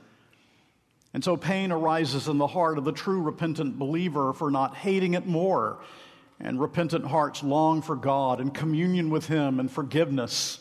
And 1.15 1.23
so 1.23 1.37
pain 1.37 1.73
arises 1.73 2.29
in 2.29 2.39
the 2.39 2.47
heart 2.47 2.79
of 2.79 2.85
the 2.85 2.93
true 2.93 3.21
repentant 3.21 3.79
believer 3.79 4.33
for 4.33 4.51
not 4.51 4.77
hating 4.77 5.15
it 5.15 5.27
more. 5.27 5.81
And 6.41 6.61
repentant 6.61 7.07
hearts 7.07 7.43
long 7.43 7.83
for 7.83 7.95
God 7.95 8.41
and 8.41 8.53
communion 8.53 9.11
with 9.11 9.27
Him 9.27 9.61
and 9.61 9.71
forgiveness. 9.71 10.59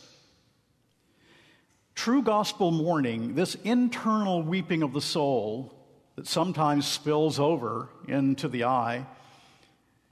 True 1.95 2.21
gospel 2.21 2.71
mourning, 2.71 3.35
this 3.35 3.55
internal 3.55 4.43
weeping 4.43 4.83
of 4.83 4.93
the 4.93 5.01
soul 5.01 5.73
that 6.15 6.27
sometimes 6.27 6.85
spills 6.85 7.39
over 7.39 7.89
into 8.07 8.47
the 8.47 8.65
eye, 8.65 9.05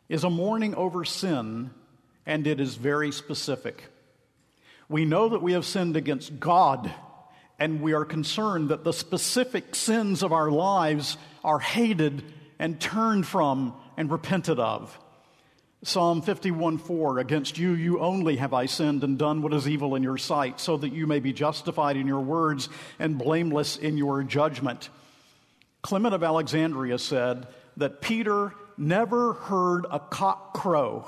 is 0.08 0.24
a 0.24 0.30
mourning 0.30 0.74
over 0.76 1.06
sin, 1.06 1.70
and 2.26 2.48
it 2.48 2.60
is 2.60 2.76
very 2.76 3.12
specific. 3.12 3.86
We 4.88 5.06
know 5.06 5.30
that 5.30 5.42
we 5.42 5.54
have 5.54 5.66
sinned 5.66 5.96
against 5.96 6.40
God 6.40 6.92
and 7.60 7.82
we 7.82 7.94
are 7.94 8.06
concerned 8.06 8.70
that 8.70 8.84
the 8.84 8.94
specific 8.94 9.76
sins 9.76 10.24
of 10.24 10.32
our 10.32 10.50
lives 10.50 11.18
are 11.44 11.60
hated 11.60 12.24
and 12.58 12.80
turned 12.80 13.28
from 13.28 13.74
and 13.98 14.12
repented 14.12 14.60
of. 14.60 14.98
Psalm 15.84 16.22
51 16.22 16.78
4 16.78 17.20
Against 17.20 17.58
you, 17.58 17.72
you 17.72 18.00
only 18.00 18.36
have 18.38 18.54
I 18.54 18.66
sinned 18.66 19.04
and 19.04 19.18
done 19.18 19.42
what 19.42 19.54
is 19.54 19.68
evil 19.68 19.96
in 19.96 20.04
your 20.04 20.18
sight, 20.18 20.60
so 20.60 20.76
that 20.78 20.92
you 20.94 21.08
may 21.08 21.20
be 21.20 21.32
justified 21.32 21.96
in 21.96 22.08
your 22.08 22.20
words 22.20 22.68
and 22.98 23.18
blameless 23.18 23.78
in 23.78 23.98
your 23.98 24.24
judgment. 24.24 24.90
Clement 25.82 26.14
of 26.14 26.24
Alexandria 26.24 26.98
said 26.98 27.48
that 27.78 28.02
Peter 28.02 28.54
never 28.78 29.34
heard 29.34 29.86
a 29.90 30.00
cock 30.00 30.54
crow 30.54 31.06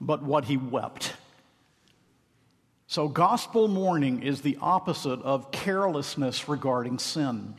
but 0.00 0.22
what 0.22 0.44
he 0.44 0.56
wept. 0.56 1.14
So, 2.86 3.08
gospel 3.08 3.66
mourning 3.66 4.22
is 4.22 4.42
the 4.42 4.58
opposite 4.60 5.20
of 5.22 5.50
carelessness 5.50 6.48
regarding 6.48 6.98
sin. 6.98 7.54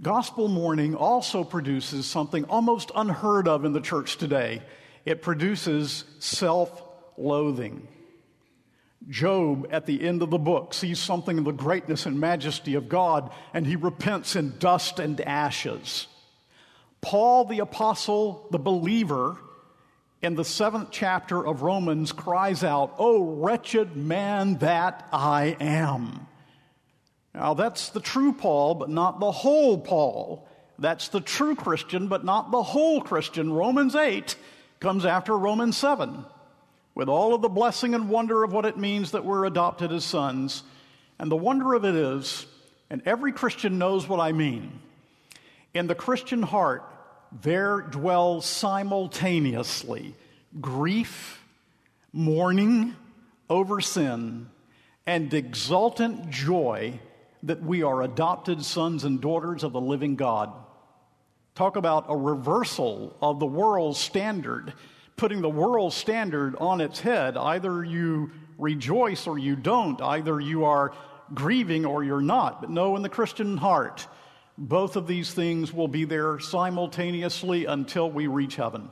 Gospel 0.00 0.48
mourning 0.48 0.94
also 0.94 1.44
produces 1.44 2.06
something 2.06 2.44
almost 2.44 2.90
unheard 2.94 3.48
of 3.48 3.64
in 3.64 3.72
the 3.72 3.80
church 3.80 4.16
today. 4.16 4.62
It 5.04 5.22
produces 5.22 6.04
self 6.18 6.82
loathing. 7.16 7.88
Job, 9.08 9.66
at 9.70 9.86
the 9.86 10.02
end 10.06 10.22
of 10.22 10.30
the 10.30 10.38
book, 10.38 10.74
sees 10.74 10.98
something 10.98 11.38
of 11.38 11.44
the 11.44 11.52
greatness 11.52 12.06
and 12.06 12.20
majesty 12.20 12.74
of 12.74 12.88
God, 12.88 13.32
and 13.52 13.66
he 13.66 13.76
repents 13.76 14.36
in 14.36 14.58
dust 14.58 14.98
and 14.98 15.20
ashes. 15.20 16.06
Paul, 17.00 17.46
the 17.46 17.58
apostle, 17.58 18.46
the 18.52 18.58
believer, 18.58 19.36
in 20.22 20.36
the 20.36 20.44
seventh 20.44 20.90
chapter 20.92 21.44
of 21.44 21.62
Romans, 21.62 22.12
cries 22.12 22.62
out, 22.62 22.94
Oh, 22.98 23.22
wretched 23.22 23.96
man 23.96 24.58
that 24.58 25.06
I 25.12 25.56
am. 25.60 26.28
Now, 27.34 27.54
that's 27.54 27.88
the 27.88 28.00
true 28.00 28.32
Paul, 28.32 28.76
but 28.76 28.88
not 28.88 29.18
the 29.18 29.32
whole 29.32 29.78
Paul. 29.78 30.46
That's 30.78 31.08
the 31.08 31.20
true 31.20 31.56
Christian, 31.56 32.08
but 32.08 32.24
not 32.24 32.50
the 32.50 32.62
whole 32.62 33.00
Christian. 33.00 33.52
Romans 33.52 33.96
8 33.96 34.36
comes 34.80 35.04
after 35.04 35.36
Romans 35.36 35.76
7 35.76 36.24
with 36.94 37.08
all 37.08 37.34
of 37.34 37.42
the 37.42 37.48
blessing 37.48 37.94
and 37.94 38.08
wonder 38.08 38.44
of 38.44 38.52
what 38.52 38.66
it 38.66 38.76
means 38.76 39.12
that 39.12 39.24
we're 39.24 39.46
adopted 39.46 39.92
as 39.92 40.04
sons. 40.04 40.62
And 41.18 41.30
the 41.30 41.36
wonder 41.36 41.74
of 41.74 41.84
it 41.84 41.94
is, 41.94 42.46
and 42.90 43.02
every 43.06 43.32
Christian 43.32 43.78
knows 43.78 44.08
what 44.08 44.20
I 44.20 44.32
mean, 44.32 44.80
in 45.72 45.86
the 45.86 45.94
Christian 45.94 46.42
heart, 46.42 46.84
there 47.40 47.80
dwells 47.80 48.46
simultaneously 48.46 50.14
grief, 50.60 51.42
mourning 52.12 52.94
over 53.48 53.80
sin, 53.80 54.48
and 55.06 55.32
exultant 55.32 56.30
joy 56.30 57.00
that 57.42 57.62
we 57.62 57.82
are 57.82 58.02
adopted 58.02 58.64
sons 58.64 59.04
and 59.04 59.20
daughters 59.20 59.64
of 59.64 59.72
the 59.72 59.80
living 59.80 60.16
God. 60.16 60.52
Talk 61.54 61.76
about 61.76 62.06
a 62.08 62.16
reversal 62.16 63.16
of 63.20 63.40
the 63.40 63.46
world's 63.46 63.98
standard 63.98 64.72
putting 65.16 65.40
the 65.40 65.48
world's 65.48 65.94
standard 65.94 66.56
on 66.56 66.80
its 66.80 67.00
head. 67.00 67.36
Either 67.36 67.84
you 67.84 68.30
rejoice 68.58 69.26
or 69.26 69.38
you 69.38 69.56
don't. 69.56 70.00
Either 70.00 70.40
you 70.40 70.64
are 70.64 70.92
grieving 71.34 71.84
or 71.86 72.02
you're 72.02 72.20
not. 72.20 72.60
But 72.60 72.70
no, 72.70 72.96
in 72.96 73.02
the 73.02 73.08
Christian 73.08 73.56
heart, 73.56 74.06
both 74.62 74.94
of 74.94 75.08
these 75.08 75.34
things 75.34 75.72
will 75.72 75.88
be 75.88 76.04
there 76.04 76.38
simultaneously 76.38 77.64
until 77.64 78.08
we 78.08 78.28
reach 78.28 78.54
heaven. 78.54 78.88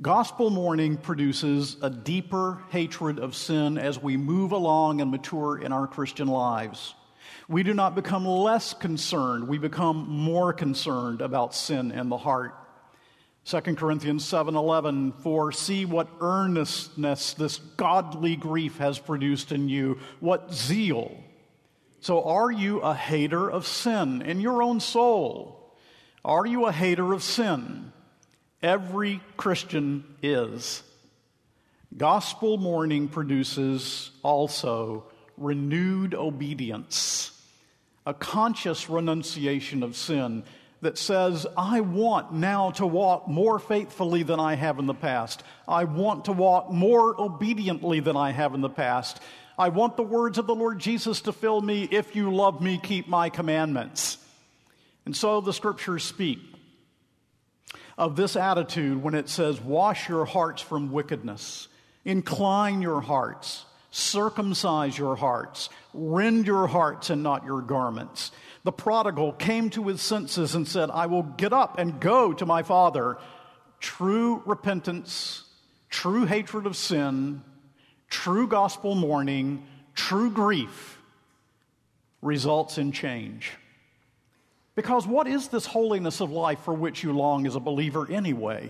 Gospel 0.00 0.48
mourning 0.48 0.96
produces 0.96 1.76
a 1.82 1.90
deeper 1.90 2.62
hatred 2.70 3.18
of 3.18 3.36
sin 3.36 3.76
as 3.76 4.02
we 4.02 4.16
move 4.16 4.52
along 4.52 5.02
and 5.02 5.10
mature 5.10 5.58
in 5.58 5.72
our 5.72 5.86
Christian 5.86 6.26
lives. 6.26 6.94
We 7.48 7.62
do 7.62 7.74
not 7.74 7.94
become 7.94 8.24
less 8.24 8.72
concerned, 8.72 9.46
we 9.46 9.58
become 9.58 10.08
more 10.08 10.54
concerned 10.54 11.20
about 11.20 11.54
sin 11.54 11.92
in 11.92 12.08
the 12.08 12.16
heart. 12.16 12.54
2 13.44 13.76
Corinthians 13.76 14.24
7:11 14.24 15.12
for 15.22 15.52
see 15.52 15.84
what 15.84 16.08
earnestness 16.20 17.34
this 17.34 17.58
godly 17.76 18.36
grief 18.36 18.78
has 18.78 18.98
produced 18.98 19.52
in 19.52 19.68
you 19.68 19.98
what 20.20 20.54
zeal 20.54 21.12
so 22.02 22.22
are 22.22 22.50
you 22.50 22.80
a 22.80 22.94
hater 22.94 23.50
of 23.50 23.66
sin 23.66 24.20
in 24.22 24.40
your 24.40 24.62
own 24.62 24.80
soul 24.80 25.74
are 26.24 26.46
you 26.46 26.66
a 26.66 26.72
hater 26.72 27.12
of 27.12 27.22
sin 27.22 27.92
every 28.62 29.20
Christian 29.36 30.04
is 30.22 30.82
gospel 31.96 32.58
mourning 32.58 33.08
produces 33.08 34.10
also 34.22 35.04
renewed 35.36 36.14
obedience 36.14 37.32
a 38.04 38.12
conscious 38.12 38.90
renunciation 38.90 39.82
of 39.82 39.96
sin 39.96 40.42
that 40.82 40.98
says, 40.98 41.46
I 41.56 41.80
want 41.80 42.32
now 42.32 42.72
to 42.72 42.86
walk 42.86 43.28
more 43.28 43.60
faithfully 43.60 44.24
than 44.24 44.40
I 44.40 44.56
have 44.56 44.80
in 44.80 44.86
the 44.86 44.94
past. 44.94 45.44
I 45.66 45.84
want 45.84 46.24
to 46.24 46.32
walk 46.32 46.70
more 46.70 47.18
obediently 47.18 48.00
than 48.00 48.16
I 48.16 48.32
have 48.32 48.52
in 48.54 48.60
the 48.60 48.68
past. 48.68 49.20
I 49.58 49.68
want 49.68 49.96
the 49.96 50.02
words 50.02 50.38
of 50.38 50.46
the 50.46 50.54
Lord 50.54 50.78
Jesus 50.78 51.20
to 51.22 51.32
fill 51.32 51.60
me. 51.60 51.84
If 51.90 52.16
you 52.16 52.34
love 52.34 52.60
me, 52.60 52.80
keep 52.82 53.08
my 53.08 53.28
commandments. 53.28 54.18
And 55.04 55.16
so 55.16 55.40
the 55.40 55.52
scriptures 55.52 56.04
speak 56.04 56.38
of 57.98 58.16
this 58.16 58.36
attitude 58.36 59.02
when 59.02 59.14
it 59.14 59.28
says, 59.28 59.60
Wash 59.60 60.08
your 60.08 60.24
hearts 60.24 60.62
from 60.62 60.92
wickedness, 60.92 61.68
incline 62.04 62.82
your 62.82 63.00
hearts, 63.00 63.64
circumcise 63.90 64.96
your 64.96 65.16
hearts, 65.16 65.68
rend 65.92 66.46
your 66.46 66.66
hearts 66.66 67.10
and 67.10 67.22
not 67.22 67.44
your 67.44 67.60
garments. 67.60 68.30
The 68.64 68.72
prodigal 68.72 69.32
came 69.32 69.70
to 69.70 69.88
his 69.88 70.00
senses 70.00 70.54
and 70.54 70.66
said, 70.66 70.90
I 70.90 71.06
will 71.06 71.24
get 71.24 71.52
up 71.52 71.78
and 71.78 72.00
go 72.00 72.32
to 72.32 72.46
my 72.46 72.62
father. 72.62 73.18
True 73.80 74.40
repentance, 74.46 75.44
true 75.90 76.24
hatred 76.24 76.66
of 76.66 76.76
sin, 76.76 77.42
true 78.12 78.46
gospel 78.46 78.94
mourning, 78.94 79.64
true 79.94 80.30
grief 80.30 80.98
results 82.20 82.76
in 82.76 82.92
change. 82.92 83.52
Because 84.74 85.06
what 85.06 85.26
is 85.26 85.48
this 85.48 85.64
holiness 85.64 86.20
of 86.20 86.30
life 86.30 86.60
for 86.60 86.74
which 86.74 87.02
you 87.02 87.14
long 87.14 87.46
as 87.46 87.56
a 87.56 87.60
believer 87.60 88.06
anyway? 88.10 88.68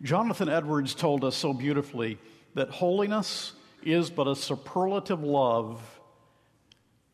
Jonathan 0.00 0.48
Edwards 0.48 0.94
told 0.94 1.24
us 1.24 1.36
so 1.36 1.52
beautifully 1.52 2.18
that 2.54 2.70
holiness 2.70 3.52
is 3.82 4.08
but 4.08 4.26
a 4.26 4.34
superlative 4.34 5.22
love 5.22 5.82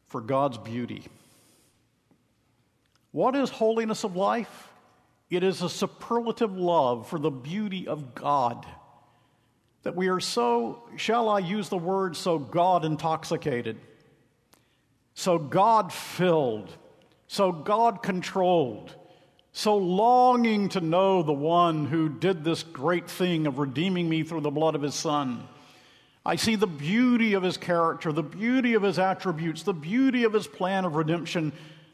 for 0.07 0.21
God's 0.21 0.59
beauty. 0.59 1.03
What 3.11 3.35
is 3.35 3.51
holiness 3.51 4.05
of 4.05 4.15
life? 4.15 4.69
It 5.31 5.43
is 5.43 5.63
a 5.63 5.69
superlative 5.69 6.57
love 6.57 7.09
for 7.09 7.19
the 7.19 7.31
beauty 7.31 7.89
of 7.89 8.15
God. 8.15 8.65
That 9.87 9.95
we 9.95 10.09
are 10.09 10.19
so, 10.19 10.83
shall 10.97 11.29
I 11.29 11.39
use 11.39 11.69
the 11.69 11.79
word, 11.79 12.17
so 12.17 12.41
God 12.41 12.85
intoxicated, 12.85 13.79
so 15.15 15.39
God 15.39 15.93
filled, 15.93 16.77
so 17.29 17.53
God 17.53 18.03
controlled, 18.03 18.93
so 19.53 19.77
longing 19.77 20.71
to 20.71 20.81
know 20.81 21.23
the 21.23 21.33
one 21.33 21.87
who 21.87 22.09
did 22.09 22.43
this 22.43 22.65
great 22.65 23.09
thing 23.09 23.47
of 23.47 23.61
redeeming 23.61 24.09
me 24.09 24.25
through 24.25 24.41
the 24.41 24.51
blood 24.51 24.75
of 24.75 24.83
his 24.83 24.97
Son. 24.97 25.47
I 26.25 26.35
see 26.35 26.57
the 26.57 26.67
beauty 26.67 27.35
of 27.35 27.45
his 27.45 27.57
character, 27.57 28.11
the 28.11 28.25
beauty 28.25 28.75
of 28.75 28.83
his 28.83 28.99
attributes, 28.99 29.63
the 29.63 29.73
beauty 29.73 30.25
of 30.25 30.33
his 30.33 30.49
plan 30.49 30.85
of 30.85 30.97
redemption 30.97 31.53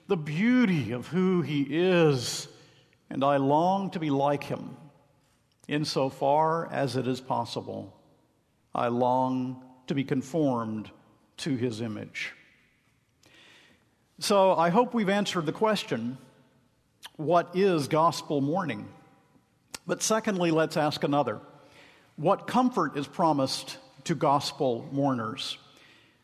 the 0.08 0.16
beauty 0.16 0.92
of 0.92 1.08
who 1.08 1.42
he 1.42 1.62
is, 1.62 2.48
and 3.10 3.22
I 3.22 3.36
long 3.36 3.90
to 3.90 3.98
be 3.98 4.08
like 4.08 4.44
him 4.44 4.78
insofar 5.68 6.70
as 6.72 6.96
it 6.96 7.06
is 7.06 7.20
possible. 7.20 7.96
I 8.74 8.88
long 8.88 9.64
to 9.86 9.94
be 9.94 10.04
conformed 10.04 10.90
to 11.38 11.56
his 11.56 11.80
image. 11.80 12.32
So 14.18 14.54
I 14.54 14.70
hope 14.70 14.94
we've 14.94 15.08
answered 15.08 15.46
the 15.46 15.52
question 15.52 16.18
what 17.16 17.50
is 17.54 17.88
gospel 17.88 18.40
mourning? 18.40 18.88
But 19.86 20.02
secondly, 20.02 20.50
let's 20.50 20.76
ask 20.76 21.02
another. 21.02 21.40
What 22.16 22.46
comfort 22.46 22.96
is 22.96 23.06
promised 23.06 23.78
to 24.04 24.14
gospel 24.14 24.88
mourners? 24.92 25.58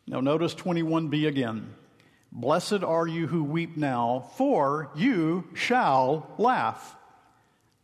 Now, 0.07 0.21
notice 0.21 0.55
21b 0.55 1.27
again. 1.27 1.75
Blessed 2.31 2.85
are 2.85 3.07
you 3.07 3.27
who 3.27 3.43
weep 3.43 3.77
now, 3.77 4.31
for 4.37 4.91
you 4.95 5.49
shall 5.55 6.33
laugh. 6.39 6.95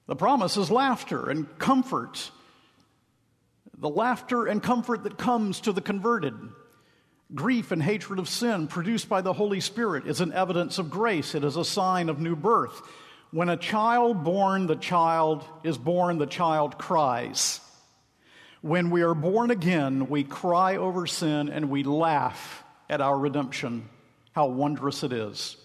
The 0.06 0.16
promise 0.16 0.56
is 0.56 0.70
laughter 0.70 1.30
and 1.30 1.58
comfort. 1.58 2.30
The 3.78 3.88
laughter 3.88 4.46
and 4.46 4.62
comfort 4.62 5.04
that 5.04 5.16
comes 5.16 5.60
to 5.62 5.72
the 5.72 5.80
converted. 5.80 6.34
Grief 7.34 7.72
and 7.72 7.82
hatred 7.82 8.18
of 8.18 8.28
sin 8.28 8.66
produced 8.66 9.08
by 9.08 9.22
the 9.22 9.32
Holy 9.32 9.60
Spirit 9.60 10.06
is 10.06 10.20
an 10.20 10.32
evidence 10.32 10.78
of 10.78 10.90
grace. 10.90 11.34
It 11.34 11.42
is 11.42 11.56
a 11.56 11.64
sign 11.64 12.08
of 12.08 12.20
new 12.20 12.36
birth. 12.36 12.80
When 13.30 13.48
a 13.48 13.56
child 13.56 14.22
born, 14.22 14.66
the 14.66 14.76
child 14.76 15.44
is 15.64 15.78
born, 15.78 16.18
the 16.18 16.26
child 16.26 16.78
cries. 16.78 17.60
When 18.60 18.90
we 18.90 19.02
are 19.02 19.14
born 19.14 19.50
again, 19.50 20.08
we 20.08 20.22
cry 20.22 20.76
over 20.76 21.06
sin 21.06 21.48
and 21.48 21.70
we 21.70 21.82
laugh 21.82 22.62
at 22.88 23.00
our 23.00 23.18
redemption 23.18 23.88
how 24.32 24.46
wondrous 24.46 25.02
it 25.02 25.12
is. 25.12 25.56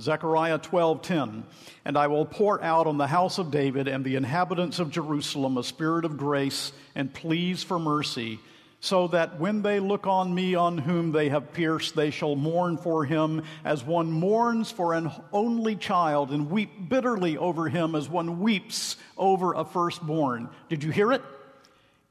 Zechariah 0.00 0.58
12:10 0.58 1.44
And 1.84 1.96
I 1.96 2.06
will 2.06 2.26
pour 2.26 2.62
out 2.62 2.86
on 2.86 2.98
the 2.98 3.06
house 3.06 3.38
of 3.38 3.50
David 3.50 3.88
and 3.88 4.04
the 4.04 4.16
inhabitants 4.16 4.78
of 4.78 4.90
Jerusalem 4.90 5.56
a 5.56 5.62
spirit 5.62 6.04
of 6.04 6.16
grace 6.16 6.72
and 6.94 7.12
pleas 7.12 7.62
for 7.62 7.78
mercy 7.78 8.40
so 8.80 9.08
that 9.08 9.40
when 9.40 9.62
they 9.62 9.80
look 9.80 10.06
on 10.06 10.34
me 10.34 10.54
on 10.54 10.76
whom 10.76 11.12
they 11.12 11.30
have 11.30 11.52
pierced 11.52 11.94
they 11.94 12.10
shall 12.10 12.36
mourn 12.36 12.76
for 12.76 13.04
him 13.04 13.42
as 13.64 13.82
one 13.82 14.10
mourns 14.10 14.70
for 14.70 14.94
an 14.94 15.10
only 15.32 15.74
child 15.74 16.30
and 16.30 16.50
weep 16.50 16.88
bitterly 16.88 17.38
over 17.38 17.68
him 17.68 17.94
as 17.94 18.08
one 18.08 18.40
weeps 18.40 18.96
over 19.16 19.54
a 19.54 19.64
firstborn 19.64 20.50
did 20.68 20.84
you 20.84 20.90
hear 20.90 21.12
it 21.12 21.22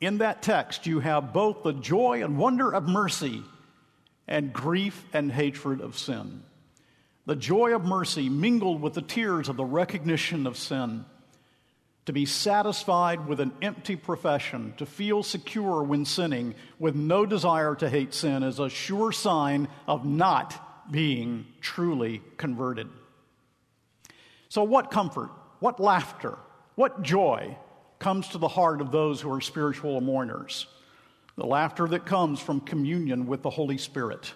in 0.01 0.17
that 0.17 0.41
text 0.41 0.87
you 0.87 0.99
have 0.99 1.31
both 1.31 1.63
the 1.63 1.73
joy 1.73 2.23
and 2.23 2.37
wonder 2.37 2.73
of 2.73 2.87
mercy 2.87 3.43
and 4.27 4.53
grief 4.53 5.05
and 5.13 5.31
hatred 5.31 5.81
of 5.81 5.97
sin. 5.97 6.43
The 7.25 7.35
joy 7.35 7.73
of 7.73 7.85
mercy 7.85 8.27
mingled 8.29 8.81
with 8.81 8.93
the 8.93 9.01
tears 9.01 9.47
of 9.47 9.55
the 9.55 9.65
recognition 9.65 10.45
of 10.45 10.57
sin. 10.57 11.05
To 12.07 12.13
be 12.13 12.25
satisfied 12.25 13.27
with 13.27 13.39
an 13.39 13.53
empty 13.61 13.95
profession, 13.95 14.73
to 14.75 14.85
feel 14.85 15.23
secure 15.23 15.81
when 15.83 16.03
sinning, 16.03 16.55
with 16.77 16.95
no 16.95 17.25
desire 17.25 17.75
to 17.75 17.89
hate 17.89 18.13
sin, 18.13 18.43
is 18.43 18.59
a 18.59 18.69
sure 18.69 19.13
sign 19.13 19.69
of 19.87 20.05
not 20.05 20.91
being 20.91 21.45
truly 21.61 22.21
converted. 22.35 22.89
So, 24.49 24.63
what 24.63 24.91
comfort, 24.91 25.31
what 25.59 25.79
laughter, 25.79 26.37
what 26.75 27.03
joy 27.03 27.57
comes 27.99 28.27
to 28.29 28.37
the 28.37 28.49
heart 28.49 28.81
of 28.81 28.91
those 28.91 29.21
who 29.21 29.33
are 29.33 29.39
spiritual 29.39 30.01
mourners? 30.01 30.67
The 31.37 31.45
laughter 31.45 31.87
that 31.87 32.05
comes 32.05 32.41
from 32.41 32.59
communion 32.59 33.27
with 33.27 33.43
the 33.43 33.49
Holy 33.49 33.77
Spirit. 33.77 34.33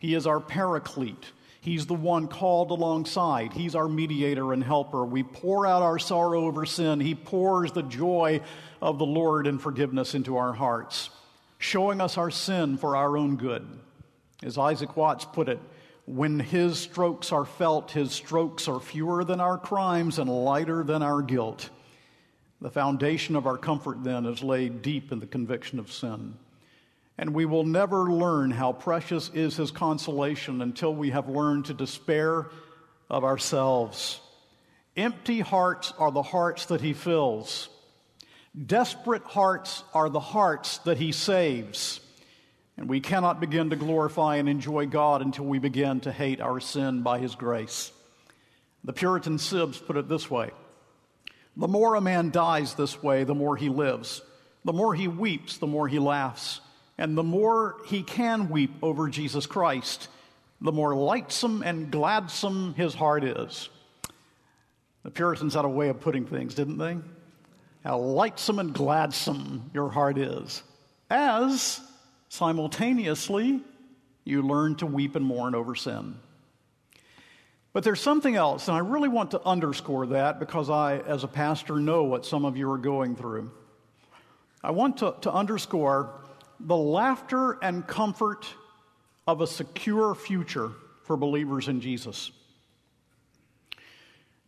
He 0.00 0.14
is 0.14 0.26
our 0.26 0.40
paraclete. 0.40 1.26
He's 1.62 1.86
the 1.86 1.94
one 1.94 2.26
called 2.26 2.72
alongside. 2.72 3.52
He's 3.52 3.76
our 3.76 3.86
mediator 3.86 4.52
and 4.52 4.64
helper. 4.64 5.04
We 5.04 5.22
pour 5.22 5.64
out 5.64 5.80
our 5.80 5.96
sorrow 6.00 6.44
over 6.46 6.66
sin. 6.66 6.98
He 6.98 7.14
pours 7.14 7.70
the 7.70 7.84
joy 7.84 8.40
of 8.80 8.98
the 8.98 9.06
Lord 9.06 9.46
and 9.46 9.62
forgiveness 9.62 10.16
into 10.16 10.36
our 10.36 10.52
hearts, 10.52 11.10
showing 11.58 12.00
us 12.00 12.18
our 12.18 12.32
sin 12.32 12.78
for 12.78 12.96
our 12.96 13.16
own 13.16 13.36
good. 13.36 13.64
As 14.42 14.58
Isaac 14.58 14.96
Watts 14.96 15.24
put 15.24 15.48
it, 15.48 15.60
when 16.04 16.40
his 16.40 16.80
strokes 16.80 17.30
are 17.30 17.44
felt, 17.44 17.92
his 17.92 18.10
strokes 18.10 18.66
are 18.66 18.80
fewer 18.80 19.22
than 19.22 19.38
our 19.40 19.56
crimes 19.56 20.18
and 20.18 20.28
lighter 20.28 20.82
than 20.82 21.00
our 21.00 21.22
guilt. 21.22 21.70
The 22.60 22.72
foundation 22.72 23.36
of 23.36 23.46
our 23.46 23.56
comfort 23.56 24.02
then 24.02 24.26
is 24.26 24.42
laid 24.42 24.82
deep 24.82 25.12
in 25.12 25.20
the 25.20 25.26
conviction 25.26 25.78
of 25.78 25.92
sin. 25.92 26.34
And 27.18 27.34
we 27.34 27.44
will 27.44 27.64
never 27.64 28.10
learn 28.10 28.50
how 28.50 28.72
precious 28.72 29.30
is 29.34 29.56
his 29.56 29.70
consolation 29.70 30.62
until 30.62 30.94
we 30.94 31.10
have 31.10 31.28
learned 31.28 31.66
to 31.66 31.74
despair 31.74 32.46
of 33.10 33.24
ourselves. 33.24 34.20
Empty 34.96 35.40
hearts 35.40 35.92
are 35.98 36.10
the 36.10 36.22
hearts 36.22 36.66
that 36.66 36.80
he 36.80 36.92
fills. 36.92 37.68
Desperate 38.66 39.24
hearts 39.24 39.84
are 39.94 40.10
the 40.10 40.20
hearts 40.20 40.78
that 40.78 40.98
he 40.98 41.12
saves. 41.12 42.00
And 42.76 42.88
we 42.88 43.00
cannot 43.00 43.40
begin 43.40 43.70
to 43.70 43.76
glorify 43.76 44.36
and 44.36 44.48
enjoy 44.48 44.86
God 44.86 45.22
until 45.22 45.44
we 45.44 45.58
begin 45.58 46.00
to 46.00 46.12
hate 46.12 46.40
our 46.40 46.60
sin 46.60 47.02
by 47.02 47.18
his 47.18 47.34
grace. 47.34 47.92
The 48.84 48.92
Puritan 48.92 49.36
Sibbes 49.38 49.84
put 49.84 49.96
it 49.96 50.08
this 50.08 50.30
way 50.30 50.50
The 51.56 51.68
more 51.68 51.94
a 51.94 52.00
man 52.00 52.30
dies 52.30 52.74
this 52.74 53.02
way, 53.02 53.24
the 53.24 53.34
more 53.34 53.56
he 53.56 53.68
lives. 53.68 54.22
The 54.64 54.72
more 54.72 54.94
he 54.94 55.08
weeps, 55.08 55.58
the 55.58 55.66
more 55.66 55.88
he 55.88 55.98
laughs. 55.98 56.60
And 56.98 57.16
the 57.16 57.22
more 57.22 57.76
he 57.86 58.02
can 58.02 58.48
weep 58.48 58.72
over 58.82 59.08
Jesus 59.08 59.46
Christ, 59.46 60.08
the 60.60 60.72
more 60.72 60.94
lightsome 60.94 61.62
and 61.62 61.90
gladsome 61.90 62.74
his 62.74 62.94
heart 62.94 63.24
is. 63.24 63.68
The 65.02 65.10
Puritans 65.10 65.54
had 65.54 65.64
a 65.64 65.68
way 65.68 65.88
of 65.88 66.00
putting 66.00 66.26
things, 66.26 66.54
didn't 66.54 66.78
they? 66.78 66.98
How 67.84 67.98
lightsome 67.98 68.60
and 68.60 68.72
gladsome 68.72 69.70
your 69.74 69.90
heart 69.90 70.18
is, 70.18 70.62
as 71.10 71.80
simultaneously 72.28 73.60
you 74.24 74.42
learn 74.42 74.76
to 74.76 74.86
weep 74.86 75.16
and 75.16 75.24
mourn 75.24 75.54
over 75.54 75.74
sin. 75.74 76.14
But 77.72 77.84
there's 77.84 78.00
something 78.00 78.36
else, 78.36 78.68
and 78.68 78.76
I 78.76 78.80
really 78.80 79.08
want 79.08 79.32
to 79.32 79.42
underscore 79.42 80.06
that 80.08 80.38
because 80.38 80.70
I, 80.70 80.98
as 80.98 81.24
a 81.24 81.28
pastor, 81.28 81.76
know 81.76 82.04
what 82.04 82.26
some 82.26 82.44
of 82.44 82.56
you 82.56 82.70
are 82.70 82.78
going 82.78 83.16
through. 83.16 83.50
I 84.62 84.70
want 84.70 84.98
to, 84.98 85.16
to 85.22 85.32
underscore 85.32 86.21
the 86.66 86.76
laughter 86.76 87.58
and 87.62 87.86
comfort 87.86 88.46
of 89.26 89.40
a 89.40 89.46
secure 89.46 90.14
future 90.14 90.72
for 91.04 91.16
believers 91.16 91.68
in 91.68 91.80
Jesus. 91.80 92.30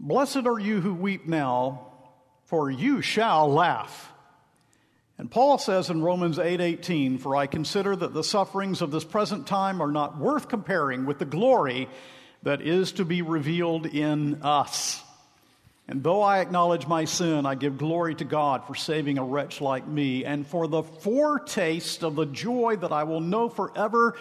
Blessed 0.00 0.46
are 0.46 0.58
you 0.58 0.80
who 0.80 0.94
weep 0.94 1.26
now, 1.26 1.86
for 2.46 2.70
you 2.70 3.00
shall 3.00 3.48
laugh. 3.48 4.12
And 5.16 5.30
Paul 5.30 5.58
says 5.58 5.90
in 5.90 6.02
Romans 6.02 6.38
8:18, 6.40 7.18
"For 7.18 7.36
I 7.36 7.46
consider 7.46 7.94
that 7.94 8.14
the 8.14 8.24
sufferings 8.24 8.82
of 8.82 8.90
this 8.90 9.04
present 9.04 9.46
time 9.46 9.80
are 9.80 9.92
not 9.92 10.18
worth 10.18 10.48
comparing 10.48 11.06
with 11.06 11.20
the 11.20 11.24
glory 11.24 11.88
that 12.42 12.60
is 12.60 12.90
to 12.92 13.04
be 13.04 13.22
revealed 13.22 13.86
in 13.86 14.42
us." 14.42 15.03
And 15.86 16.02
though 16.02 16.22
I 16.22 16.40
acknowledge 16.40 16.86
my 16.86 17.04
sin, 17.04 17.44
I 17.44 17.54
give 17.54 17.76
glory 17.76 18.14
to 18.14 18.24
God 18.24 18.66
for 18.66 18.74
saving 18.74 19.18
a 19.18 19.24
wretch 19.24 19.60
like 19.60 19.86
me 19.86 20.24
and 20.24 20.46
for 20.46 20.66
the 20.66 20.82
foretaste 20.82 22.02
of 22.02 22.16
the 22.16 22.24
joy 22.24 22.76
that 22.76 22.92
I 22.92 23.04
will 23.04 23.20
know 23.20 23.50
forever 23.50 24.16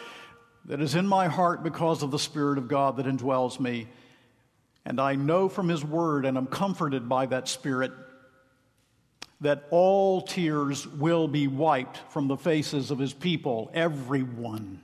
that 0.66 0.82
is 0.82 0.96
in 0.96 1.08
my 1.08 1.28
heart 1.28 1.64
because 1.64 2.04
of 2.04 2.12
the 2.12 2.20
Spirit 2.20 2.58
of 2.58 2.68
God 2.68 2.98
that 2.98 3.06
indwells 3.06 3.60
me. 3.60 3.88
And 4.86 5.00
I 5.00 5.16
know 5.16 5.48
from 5.48 5.70
His 5.70 5.86
Word 5.86 6.26
and 6.26 6.38
am 6.38 6.48
comforted 6.48 7.08
by 7.08 7.28
that 7.28 7.48
Spirit 7.48 7.94
that 9.40 9.64
all 9.72 10.22
tears 10.22 10.86
will 10.86 11.28
be 11.28 11.48
wiped 11.48 11.98
from 12.12 12.28
the 12.28 12.38
faces 12.38 12.92
of 12.92 13.00
His 13.00 13.14
people, 13.14 13.72
everyone. 13.74 14.82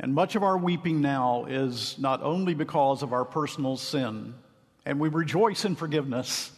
And 0.00 0.12
much 0.12 0.34
of 0.34 0.42
our 0.42 0.58
weeping 0.58 1.00
now 1.00 1.44
is 1.44 1.96
not 1.98 2.20
only 2.22 2.54
because 2.54 3.02
of 3.02 3.12
our 3.12 3.24
personal 3.24 3.76
sin 3.76 4.34
and 4.86 5.00
we 5.00 5.08
rejoice 5.08 5.64
in 5.64 5.76
forgiveness. 5.76 6.52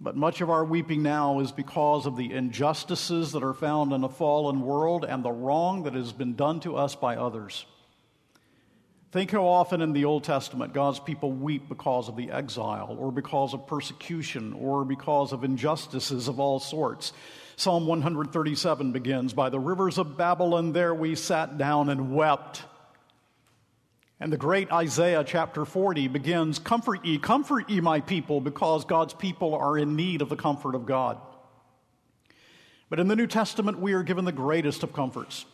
But 0.00 0.16
much 0.16 0.40
of 0.40 0.48
our 0.48 0.64
weeping 0.64 1.02
now 1.02 1.40
is 1.40 1.52
because 1.52 2.06
of 2.06 2.16
the 2.16 2.32
injustices 2.32 3.32
that 3.32 3.42
are 3.42 3.52
found 3.52 3.92
in 3.92 4.02
a 4.02 4.08
fallen 4.08 4.62
world 4.62 5.04
and 5.04 5.22
the 5.22 5.30
wrong 5.30 5.82
that 5.82 5.94
has 5.94 6.12
been 6.12 6.34
done 6.34 6.60
to 6.60 6.76
us 6.76 6.94
by 6.94 7.16
others. 7.16 7.66
Think 9.12 9.32
how 9.32 9.44
often 9.44 9.82
in 9.82 9.92
the 9.92 10.04
Old 10.04 10.22
Testament 10.22 10.72
God's 10.72 11.00
people 11.00 11.32
weep 11.32 11.68
because 11.68 12.08
of 12.08 12.14
the 12.14 12.30
exile, 12.30 12.96
or 12.98 13.10
because 13.10 13.54
of 13.54 13.66
persecution, 13.66 14.52
or 14.52 14.84
because 14.84 15.32
of 15.32 15.42
injustices 15.42 16.28
of 16.28 16.38
all 16.38 16.60
sorts. 16.60 17.12
Psalm 17.56 17.86
137 17.86 18.92
begins 18.92 19.34
By 19.34 19.50
the 19.50 19.58
rivers 19.58 19.98
of 19.98 20.16
Babylon, 20.16 20.72
there 20.72 20.94
we 20.94 21.16
sat 21.16 21.58
down 21.58 21.90
and 21.90 22.14
wept. 22.14 22.62
And 24.22 24.30
the 24.30 24.36
great 24.36 24.70
Isaiah 24.70 25.24
chapter 25.26 25.64
40 25.64 26.08
begins 26.08 26.58
Comfort 26.58 27.06
ye, 27.06 27.18
comfort 27.18 27.70
ye, 27.70 27.80
my 27.80 28.00
people, 28.00 28.42
because 28.42 28.84
God's 28.84 29.14
people 29.14 29.54
are 29.54 29.78
in 29.78 29.96
need 29.96 30.20
of 30.20 30.28
the 30.28 30.36
comfort 30.36 30.74
of 30.74 30.84
God. 30.84 31.18
But 32.90 33.00
in 33.00 33.08
the 33.08 33.16
New 33.16 33.26
Testament, 33.26 33.80
we 33.80 33.94
are 33.94 34.02
given 34.02 34.26
the 34.26 34.32
greatest 34.32 34.82
of 34.82 34.92
comforts. 34.92 35.46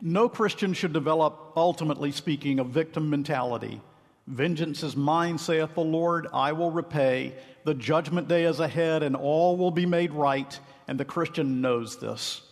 No 0.00 0.28
Christian 0.28 0.72
should 0.72 0.92
develop, 0.92 1.52
ultimately 1.56 2.12
speaking, 2.12 2.60
a 2.60 2.64
victim 2.64 3.10
mentality. 3.10 3.80
Vengeance 4.28 4.84
is 4.84 4.94
mine, 4.94 5.36
saith 5.38 5.74
the 5.74 5.80
Lord, 5.80 6.28
I 6.32 6.52
will 6.52 6.70
repay. 6.70 7.34
The 7.64 7.74
judgment 7.74 8.28
day 8.28 8.44
is 8.44 8.60
ahead, 8.60 9.02
and 9.02 9.16
all 9.16 9.56
will 9.56 9.72
be 9.72 9.86
made 9.86 10.12
right, 10.12 10.56
and 10.86 11.00
the 11.00 11.04
Christian 11.04 11.60
knows 11.60 11.96
this. 11.96 12.42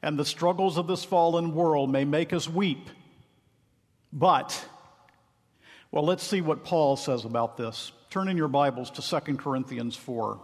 And 0.00 0.16
the 0.16 0.24
struggles 0.24 0.78
of 0.78 0.86
this 0.86 1.02
fallen 1.02 1.56
world 1.56 1.90
may 1.90 2.04
make 2.04 2.32
us 2.32 2.48
weep 2.48 2.88
but, 4.12 4.64
well, 5.90 6.04
let's 6.04 6.22
see 6.22 6.40
what 6.40 6.64
Paul 6.64 6.96
says 6.96 7.24
about 7.24 7.56
this. 7.56 7.92
Turn 8.10 8.28
in 8.28 8.36
your 8.36 8.48
Bibles 8.48 8.90
to 8.92 9.02
2 9.02 9.36
Corinthians 9.36 9.96
4. 9.96 10.40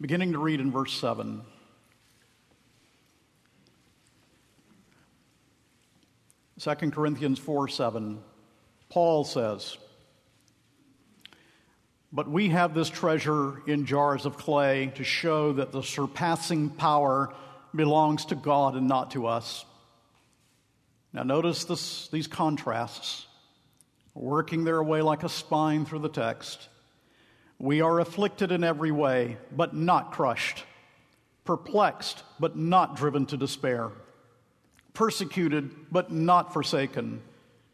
Beginning 0.00 0.32
to 0.32 0.38
read 0.38 0.60
in 0.60 0.70
verse 0.70 0.92
7. 0.94 1.42
Second 6.60 6.92
Corinthians 6.92 7.38
4 7.38 7.68
7, 7.68 8.18
Paul 8.90 9.24
says, 9.24 9.78
but 12.12 12.28
we 12.28 12.48
have 12.48 12.74
this 12.74 12.88
treasure 12.88 13.62
in 13.66 13.86
jars 13.86 14.26
of 14.26 14.36
clay 14.36 14.92
to 14.96 15.04
show 15.04 15.52
that 15.52 15.70
the 15.70 15.82
surpassing 15.82 16.70
power 16.70 17.32
belongs 17.74 18.24
to 18.26 18.34
God 18.34 18.74
and 18.74 18.88
not 18.88 19.12
to 19.12 19.26
us. 19.26 19.64
Now, 21.12 21.22
notice 21.22 21.64
this, 21.64 22.08
these 22.08 22.26
contrasts. 22.26 23.26
Working 24.14 24.64
their 24.64 24.82
way 24.82 25.02
like 25.02 25.22
a 25.22 25.28
spine 25.28 25.86
through 25.86 26.00
the 26.00 26.08
text. 26.08 26.68
We 27.60 27.80
are 27.80 28.00
afflicted 28.00 28.50
in 28.50 28.64
every 28.64 28.90
way, 28.90 29.36
but 29.52 29.74
not 29.74 30.10
crushed, 30.10 30.64
perplexed, 31.44 32.24
but 32.40 32.56
not 32.56 32.96
driven 32.96 33.26
to 33.26 33.36
despair, 33.36 33.90
persecuted, 34.94 35.70
but 35.92 36.10
not 36.10 36.52
forsaken, 36.52 37.22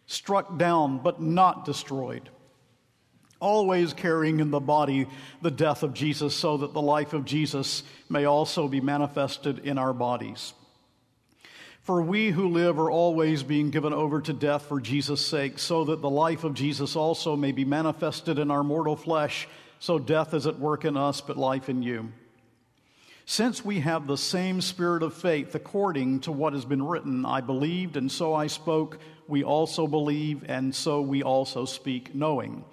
struck 0.07 0.59
down, 0.59 0.99
but 0.99 1.23
not 1.23 1.65
destroyed 1.65 2.29
always 3.41 3.93
carrying 3.93 4.41
in 4.41 4.51
the 4.51 4.61
body 4.61 5.07
the 5.43 5.51
death 5.51 5.83
of 5.83 5.95
Jesus, 5.95 6.35
so 6.35 6.57
that 6.59 6.73
the 6.73 6.83
life 6.83 7.13
of 7.13 7.25
Jesus 7.25 7.83
may 8.09 8.25
also 8.25 8.69
be 8.69 8.81
manifested 8.81 9.61
in 9.61 9.79
our 9.79 9.93
bodies. 9.93 10.53
For 11.83 12.03
we 12.03 12.31
who 12.31 12.49
live 12.49 12.81
are 12.81 12.91
always 12.91 13.45
being 13.45 13.71
given 13.71 13.93
over 13.93 14.21
to 14.21 14.33
death 14.33 14.67
for 14.67 14.81
Jesus' 14.81 15.25
sake, 15.25 15.59
so 15.59 15.85
that 15.85 16.03
the 16.03 16.11
life 16.11 16.43
of 16.43 16.55
Jesus 16.55 16.97
also 16.97 17.37
may 17.37 17.53
be 17.53 17.65
manifested 17.65 18.41
in 18.41 18.51
our 18.51 18.65
mortal 18.65 18.97
flesh. 18.97 19.47
so 19.79 19.99
death 19.99 20.35
is 20.35 20.47
at 20.47 20.59
work 20.59 20.85
in 20.85 20.97
us, 20.97 21.21
but 21.21 21.37
life 21.37 21.69
in 21.69 21.83
you. 21.83 22.13
Since 23.25 23.65
we 23.65 23.81
have 23.81 24.07
the 24.07 24.17
same 24.17 24.61
spirit 24.61 25.03
of 25.03 25.13
faith, 25.13 25.55
according 25.55 26.21
to 26.21 26.33
what 26.33 26.55
has 26.55 26.65
been 26.65 26.85
written, 26.85 27.27
I 27.27 27.41
believed, 27.41 27.97
and 27.97 28.11
so 28.11 28.35
I 28.35 28.47
spoke, 28.47 28.99
we 29.29 29.45
also 29.45 29.87
believe, 29.87 30.45
and 30.49 30.75
so 30.75 31.01
we 31.01 31.23
also 31.23 31.65
speak, 31.65 32.15
knowing 32.15 32.65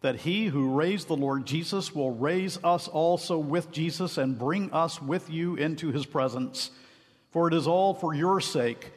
that 0.00 0.16
he 0.16 0.46
who 0.46 0.74
raised 0.74 1.08
the 1.08 1.16
Lord 1.16 1.46
Jesus 1.46 1.94
will 1.94 2.12
raise 2.12 2.58
us 2.62 2.88
also 2.88 3.38
with 3.38 3.72
Jesus 3.72 4.18
and 4.18 4.38
bring 4.38 4.72
us 4.72 5.00
with 5.00 5.30
you 5.30 5.56
into 5.56 5.90
his 5.90 6.06
presence. 6.06 6.70
For 7.30 7.48
it 7.48 7.54
is 7.54 7.66
all 7.66 7.94
for 7.94 8.14
your 8.14 8.40
sake, 8.40 8.92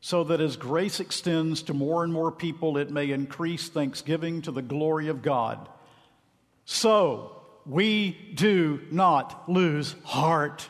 so 0.00 0.24
that 0.24 0.40
as 0.40 0.56
grace 0.56 1.00
extends 1.00 1.62
to 1.64 1.74
more 1.74 2.04
and 2.04 2.12
more 2.12 2.30
people, 2.30 2.78
it 2.78 2.90
may 2.90 3.10
increase 3.10 3.68
thanksgiving 3.68 4.42
to 4.42 4.52
the 4.52 4.62
glory 4.62 5.08
of 5.08 5.22
God. 5.22 5.68
So 6.64 7.42
we 7.64 8.12
do 8.34 8.82
not 8.90 9.48
lose 9.48 9.94
heart. 10.04 10.68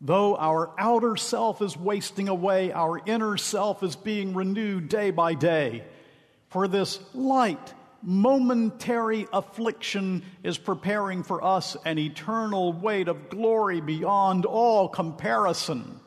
Though 0.00 0.36
our 0.36 0.70
outer 0.78 1.16
self 1.16 1.60
is 1.60 1.76
wasting 1.76 2.28
away, 2.28 2.72
our 2.72 3.00
inner 3.04 3.36
self 3.36 3.82
is 3.82 3.96
being 3.96 4.34
renewed 4.34 4.88
day 4.88 5.10
by 5.10 5.34
day. 5.34 5.84
For 6.48 6.66
this 6.66 6.98
light, 7.12 7.74
momentary 8.02 9.26
affliction 9.32 10.22
is 10.42 10.58
preparing 10.58 11.22
for 11.22 11.42
us 11.44 11.76
an 11.84 11.98
eternal 11.98 12.72
weight 12.72 13.08
of 13.08 13.28
glory 13.28 13.80
beyond 13.80 14.46
all 14.46 14.88
comparison 14.88 16.00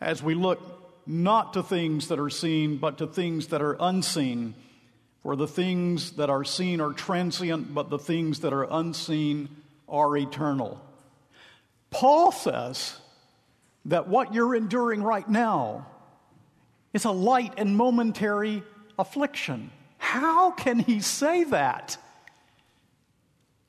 as 0.00 0.22
we 0.22 0.34
look 0.34 0.60
not 1.06 1.52
to 1.54 1.62
things 1.62 2.08
that 2.08 2.18
are 2.18 2.30
seen, 2.30 2.78
but 2.78 2.98
to 2.98 3.06
things 3.06 3.48
that 3.48 3.62
are 3.62 3.76
unseen. 3.78 4.54
For 5.22 5.36
the 5.36 5.48
things 5.48 6.12
that 6.12 6.30
are 6.30 6.44
seen 6.44 6.80
are 6.80 6.92
transient, 6.92 7.74
but 7.74 7.90
the 7.90 7.98
things 7.98 8.40
that 8.40 8.52
are 8.52 8.66
unseen 8.70 9.48
are 9.88 10.16
eternal. 10.16 10.80
Paul 11.90 12.32
says 12.32 12.98
that 13.86 14.08
what 14.08 14.34
you're 14.34 14.54
enduring 14.54 15.02
right 15.02 15.28
now 15.28 15.86
is 16.92 17.04
a 17.04 17.10
light 17.10 17.54
and 17.56 17.76
momentary 17.76 18.62
affliction. 18.98 19.70
How 20.16 20.50
can 20.50 20.78
he 20.78 21.00
say 21.00 21.44
that? 21.44 21.98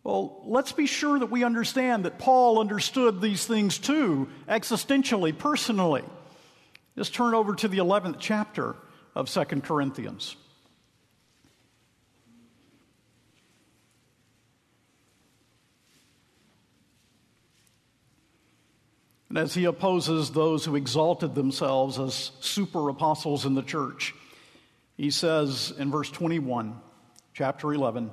Well, 0.03 0.41
let's 0.45 0.71
be 0.71 0.86
sure 0.86 1.19
that 1.19 1.29
we 1.29 1.43
understand 1.43 2.05
that 2.05 2.19
Paul 2.19 2.60
understood 2.60 3.19
these 3.19 3.45
things 3.45 3.77
too, 3.77 4.29
existentially, 4.47 5.38
personally. 5.38 6.05
Just 6.95 7.13
turn 7.13 7.33
over 7.33 7.53
to 7.55 7.67
the 7.67 7.79
11th 7.79 8.15
chapter 8.19 8.77
of 9.13 9.29
2 9.29 9.43
Corinthians. 9.62 10.38
And 19.27 19.38
as 19.38 19.53
he 19.53 19.65
opposes 19.65 20.31
those 20.31 20.63
who 20.63 20.77
exalted 20.77 21.36
themselves 21.36 21.99
as 21.99 22.31
super 22.39 22.88
apostles 22.88 23.45
in 23.45 23.55
the 23.55 23.62
church, 23.62 24.15
he 24.97 25.12
says 25.12 25.71
in 25.77 25.91
verse 25.91 26.10
21, 26.10 26.75
chapter 27.33 27.71
11, 27.71 28.10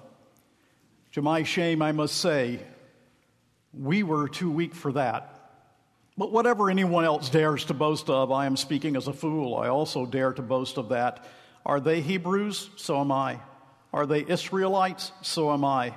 To 1.12 1.22
my 1.22 1.42
shame, 1.42 1.80
I 1.80 1.92
must 1.92 2.16
say, 2.16 2.60
we 3.72 4.02
were 4.02 4.28
too 4.28 4.50
weak 4.50 4.74
for 4.74 4.92
that. 4.92 5.30
But 6.16 6.30
whatever 6.30 6.70
anyone 6.70 7.04
else 7.04 7.30
dares 7.30 7.64
to 7.64 7.74
boast 7.74 8.08
of, 8.08 8.30
I 8.30 8.46
am 8.46 8.56
speaking 8.56 8.96
as 8.96 9.08
a 9.08 9.12
fool. 9.12 9.56
I 9.56 9.68
also 9.68 10.06
dare 10.06 10.32
to 10.32 10.42
boast 10.42 10.76
of 10.76 10.90
that. 10.90 11.24
Are 11.66 11.80
they 11.80 12.02
Hebrews? 12.02 12.70
So 12.76 13.00
am 13.00 13.10
I. 13.10 13.40
Are 13.92 14.06
they 14.06 14.24
Israelites? 14.26 15.10
So 15.22 15.52
am 15.52 15.64
I. 15.64 15.94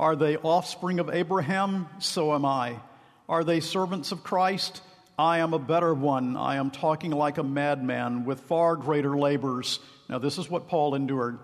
Are 0.00 0.16
they 0.16 0.36
offspring 0.38 0.98
of 0.98 1.10
Abraham? 1.10 1.88
So 2.00 2.34
am 2.34 2.44
I. 2.44 2.80
Are 3.28 3.44
they 3.44 3.60
servants 3.60 4.10
of 4.10 4.24
Christ? 4.24 4.80
I 5.18 5.38
am 5.38 5.52
a 5.52 5.58
better 5.58 5.92
one. 5.92 6.36
I 6.36 6.56
am 6.56 6.70
talking 6.70 7.10
like 7.10 7.38
a 7.38 7.42
madman 7.42 8.24
with 8.24 8.40
far 8.40 8.76
greater 8.76 9.16
labors. 9.16 9.78
Now, 10.08 10.18
this 10.18 10.38
is 10.38 10.48
what 10.48 10.68
Paul 10.68 10.94
endured 10.94 11.38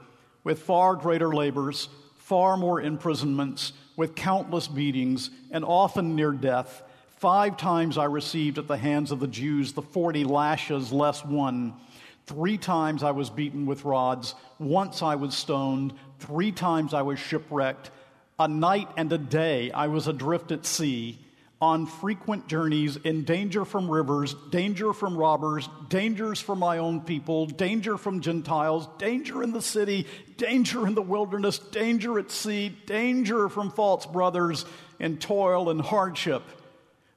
with 0.44 0.62
far 0.62 0.94
greater 0.94 1.34
labors, 1.34 1.88
far 2.16 2.56
more 2.56 2.80
imprisonments, 2.80 3.72
with 3.96 4.14
countless 4.14 4.68
beatings, 4.68 5.30
and 5.50 5.64
often 5.64 6.16
near 6.16 6.32
death. 6.32 6.82
Five 7.16 7.56
times 7.56 7.98
I 7.98 8.04
received 8.04 8.58
at 8.58 8.68
the 8.68 8.76
hands 8.76 9.10
of 9.10 9.20
the 9.20 9.26
Jews 9.26 9.72
the 9.72 9.82
40 9.82 10.24
lashes 10.24 10.92
less 10.92 11.24
one. 11.24 11.74
Three 12.26 12.58
times 12.58 13.02
I 13.02 13.10
was 13.10 13.28
beaten 13.28 13.66
with 13.66 13.84
rods. 13.84 14.34
Once 14.58 15.02
I 15.02 15.16
was 15.16 15.34
stoned. 15.34 15.94
Three 16.18 16.52
times 16.52 16.94
I 16.94 17.02
was 17.02 17.18
shipwrecked. 17.18 17.90
A 18.38 18.46
night 18.46 18.88
and 18.96 19.12
a 19.12 19.18
day 19.18 19.70
I 19.72 19.88
was 19.88 20.06
adrift 20.06 20.52
at 20.52 20.64
sea, 20.64 21.18
on 21.60 21.86
frequent 21.86 22.46
journeys, 22.46 22.96
in 22.96 23.24
danger 23.24 23.64
from 23.64 23.90
rivers, 23.90 24.34
danger 24.50 24.92
from 24.92 25.16
robbers, 25.16 25.68
dangers 25.88 26.40
from 26.40 26.60
my 26.60 26.78
own 26.78 27.00
people, 27.00 27.46
danger 27.46 27.98
from 27.98 28.20
Gentiles, 28.20 28.88
danger 28.98 29.42
in 29.42 29.52
the 29.52 29.62
city, 29.62 30.06
danger 30.36 30.86
in 30.86 30.94
the 30.94 31.02
wilderness, 31.02 31.58
danger 31.58 32.18
at 32.18 32.30
sea, 32.30 32.68
danger 32.86 33.48
from 33.48 33.70
false 33.70 34.06
brothers, 34.06 34.64
and 35.00 35.20
toil 35.20 35.68
and 35.70 35.80
hardship 35.80 36.42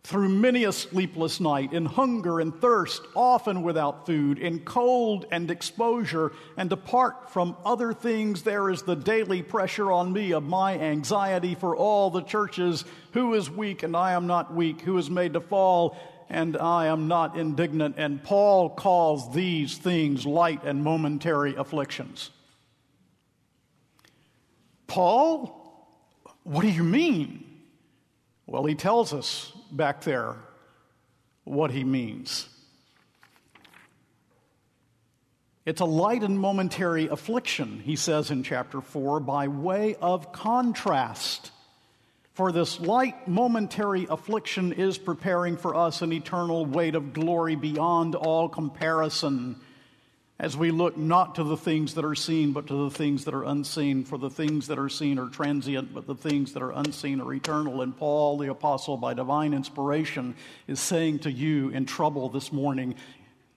through 0.04 0.30
many 0.30 0.64
a 0.64 0.72
sleepless 0.72 1.40
night, 1.40 1.74
in 1.74 1.86
hunger 1.86 2.40
and 2.40 2.60
thirst, 2.60 3.04
often 3.16 3.62
without 3.62 4.08
food, 4.08 4.40
in 4.40 4.60
cold 4.62 5.26
and 5.32 5.52
exposure, 5.52 6.32
and 6.58 6.72
apart 6.72 7.30
from 7.30 7.56
other 7.64 7.94
things, 7.94 8.42
there 8.42 8.72
is 8.72 8.82
the 8.82 8.96
daily 8.96 9.44
pressure 9.44 9.92
on 9.92 10.12
me 10.12 10.34
of 10.34 10.44
my 10.44 10.78
anxiety 10.78 11.54
for 11.54 11.76
all 11.76 12.10
the 12.10 12.24
churches. 12.24 12.84
Who 13.14 13.36
is 13.36 13.50
weak 13.50 13.84
and 13.84 13.96
I 13.96 14.14
am 14.14 14.26
not 14.26 14.54
weak? 14.54 14.82
Who 14.82 14.98
is 14.98 15.10
made 15.10 15.34
to 15.34 15.42
fall 15.42 15.96
and 16.30 16.58
I 16.58 16.88
am 16.88 17.08
not 17.08 17.38
indignant? 17.38 17.96
And 17.98 18.24
Paul 18.24 18.72
calls 18.72 19.32
these 19.36 19.78
things 19.78 20.26
light 20.26 20.64
and 20.64 20.84
momentary 20.84 21.54
afflictions. 21.56 22.32
Paul, 24.88 25.62
what 26.44 26.64
do 26.64 26.70
you 26.70 26.84
mean? 26.84 27.46
Well, 28.48 28.66
he 28.66 28.76
tells 28.76 29.14
us 29.14 29.54
back 29.72 30.02
there 30.02 30.36
what 31.44 31.72
he 31.72 31.84
means. 31.84 32.48
It's 35.66 35.82
a 35.82 35.86
light 35.86 36.24
and 36.24 36.40
momentary 36.40 37.08
affliction, 37.08 37.82
he 37.82 37.96
says 37.96 38.32
in 38.32 38.44
chapter 38.44 38.82
4, 38.82 39.20
by 39.20 39.48
way 39.48 39.96
of 40.02 40.32
contrast. 40.32 41.52
For 42.34 42.52
this 42.52 42.80
light 42.80 43.28
momentary 43.28 44.08
affliction 44.10 44.74
is 44.74 44.98
preparing 44.98 45.58
for 45.58 45.76
us 45.76 46.02
an 46.02 46.14
eternal 46.14 46.66
weight 46.66 46.96
of 46.96 47.14
glory 47.14 47.56
beyond 47.56 48.16
all 48.16 48.50
comparison 48.50 49.58
as 50.42 50.58
we 50.58 50.72
look 50.72 50.98
not 50.98 51.36
to 51.36 51.44
the 51.44 51.56
things 51.56 51.94
that 51.94 52.04
are 52.04 52.16
seen, 52.16 52.52
but 52.52 52.66
to 52.66 52.74
the 52.74 52.90
things 52.90 53.26
that 53.26 53.36
are 53.36 53.44
unseen. 53.44 54.04
For 54.04 54.18
the 54.18 54.32
things 54.32 54.66
that 54.68 54.80
are 54.80 54.90
seen 54.90 55.20
are 55.20 55.30
transient, 55.30 55.94
but 55.94 56.08
the 56.08 56.16
things 56.16 56.54
that 56.54 56.64
are 56.64 56.72
unseen 56.72 57.22
are 57.22 57.32
eternal. 57.32 57.84
And 57.84 57.96
Paul, 57.96 58.40
the 58.40 58.50
apostle, 58.50 58.98
by 58.98 59.14
divine 59.14 59.54
inspiration, 59.54 60.34
is 60.68 60.80
saying 60.80 61.20
to 61.20 61.32
you 61.32 61.70
in 61.70 61.86
trouble 61.86 62.28
this 62.28 62.52
morning, 62.52 62.96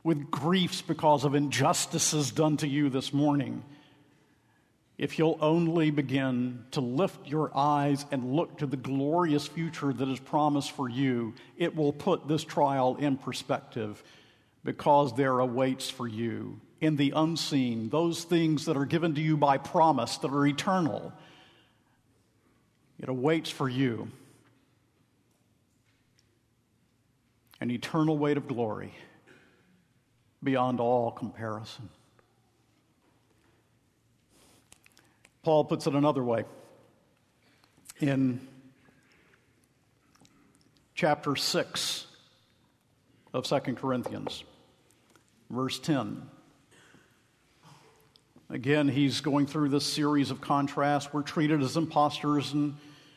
with 0.02 0.30
griefs 0.30 0.82
because 0.82 1.24
of 1.24 1.34
injustices 1.34 2.30
done 2.30 2.58
to 2.58 2.68
you 2.68 2.90
this 2.90 3.14
morning, 3.14 3.64
if 4.98 5.18
you'll 5.18 5.38
only 5.40 5.90
begin 5.90 6.66
to 6.72 6.82
lift 6.82 7.26
your 7.26 7.50
eyes 7.56 8.04
and 8.10 8.36
look 8.36 8.58
to 8.58 8.66
the 8.66 8.76
glorious 8.76 9.46
future 9.46 9.94
that 9.94 10.08
is 10.10 10.20
promised 10.20 10.72
for 10.72 10.90
you, 10.90 11.32
it 11.56 11.74
will 11.74 11.94
put 11.94 12.28
this 12.28 12.44
trial 12.44 12.96
in 12.96 13.16
perspective 13.16 14.02
because 14.64 15.16
there 15.16 15.38
awaits 15.38 15.88
for 15.88 16.06
you 16.06 16.60
in 16.80 16.96
the 16.96 17.12
unseen, 17.14 17.88
those 17.88 18.24
things 18.24 18.66
that 18.66 18.76
are 18.76 18.84
given 18.84 19.14
to 19.14 19.20
you 19.20 19.36
by 19.36 19.58
promise 19.58 20.18
that 20.18 20.30
are 20.30 20.46
eternal. 20.46 21.12
It 23.00 23.08
awaits 23.08 23.50
for 23.50 23.68
you 23.68 24.10
an 27.60 27.70
eternal 27.70 28.18
weight 28.18 28.36
of 28.36 28.46
glory 28.46 28.92
beyond 30.42 30.80
all 30.80 31.10
comparison. 31.10 31.88
Paul 35.42 35.64
puts 35.64 35.86
it 35.86 35.94
another 35.94 36.22
way 36.22 36.44
in 38.00 38.46
chapter 40.94 41.36
6 41.36 42.06
of 43.32 43.44
2 43.44 43.58
Corinthians, 43.74 44.44
verse 45.50 45.78
10. 45.78 46.22
Again, 48.54 48.86
he's 48.86 49.20
going 49.20 49.46
through 49.48 49.70
this 49.70 49.84
series 49.84 50.30
of 50.30 50.40
contrasts. 50.40 51.12
We're 51.12 51.22
treated 51.22 51.60
as 51.60 51.76
impostors 51.76 52.52
and 52.52 52.76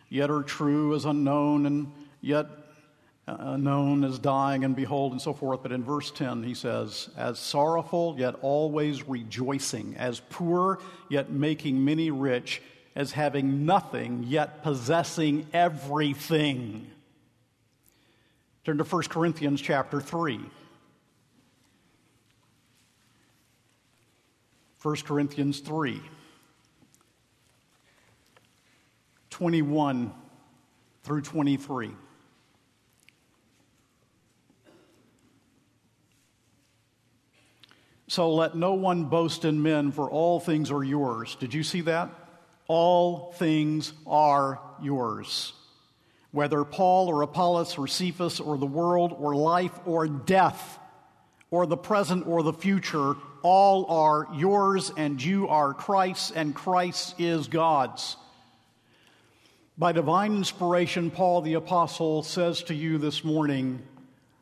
yet 0.10 0.32
are 0.32 0.42
true, 0.42 0.96
as 0.96 1.06
unknown 1.06 1.68
and 1.68 1.92
yet 2.22 2.48
uh, 3.28 3.56
known 3.56 4.04
as 4.04 4.18
dying 4.18 4.64
and 4.64 4.76
behold 4.76 5.12
and 5.12 5.22
so 5.22 5.34
forth. 5.34 5.62
But 5.62 5.72
in 5.72 5.84
verse 5.84 6.10
10, 6.10 6.42
he 6.42 6.56
says, 6.56 7.12
As 7.16 7.38
sorrowful, 7.38 8.16
yet 8.18 8.34
always 8.42 9.08
rejoicing, 9.08 9.96
as 9.96 10.22
poor, 10.32 10.80
yet 11.08 11.30
making 11.30 11.86
many 11.86 12.10
rich, 12.10 12.60
as 12.96 13.12
having 13.12 13.64
nothing, 13.64 14.24
yet 14.24 14.64
possessing 14.64 15.46
everything. 15.54 16.90
Turn 18.64 18.80
to 18.80 18.84
1 18.84 19.04
Corinthians 19.04 19.62
chapter 19.62 20.02
3. 20.02 20.40
1 24.88 24.96
Corinthians 25.04 25.60
3. 25.60 26.02
21 29.30 30.14
through 31.04 31.22
23. 31.22 31.92
So 38.08 38.34
let 38.34 38.56
no 38.56 38.76
one 38.76 39.04
boast 39.04 39.44
in 39.44 39.62
men, 39.62 39.92
for 39.92 40.10
all 40.10 40.40
things 40.40 40.72
are 40.72 40.86
yours. 40.86 41.36
Did 41.36 41.54
you 41.54 41.64
see 41.64 41.82
that? 41.82 42.10
All 42.70 43.34
things 43.34 43.92
are 44.08 44.62
yours. 44.82 45.52
Whether 46.32 46.64
Paul 46.64 47.10
or 47.10 47.24
Apollos 47.24 47.78
or 47.78 47.88
Cephas 47.88 48.40
or 48.40 48.58
the 48.58 48.66
world 48.66 49.14
or 49.20 49.36
life 49.36 49.78
or 49.86 50.08
death 50.08 50.80
or 51.52 51.66
the 51.66 51.78
present 51.78 52.28
or 52.28 52.44
the 52.44 52.54
future, 52.54 53.16
all 53.42 53.86
are 53.86 54.28
yours, 54.36 54.92
and 54.98 55.22
you 55.24 55.48
are 55.48 55.74
Christ's, 55.74 56.32
and 56.32 56.54
Christ 56.54 57.20
is 57.20 57.48
God's. 57.48 58.18
By 59.78 59.92
divine 59.92 60.36
inspiration, 60.36 61.12
Paul 61.12 61.42
the 61.42 61.54
Apostle 61.54 62.24
says 62.24 62.64
to 62.64 62.74
you 62.74 62.98
this 62.98 63.24
morning, 63.24 63.82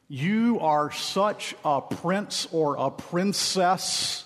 you 0.08 0.60
are 0.60 0.92
such 0.92 1.56
a 1.66 1.82
prince 1.82 2.48
or 2.52 2.78
a 2.78 2.90
princess 2.92 4.24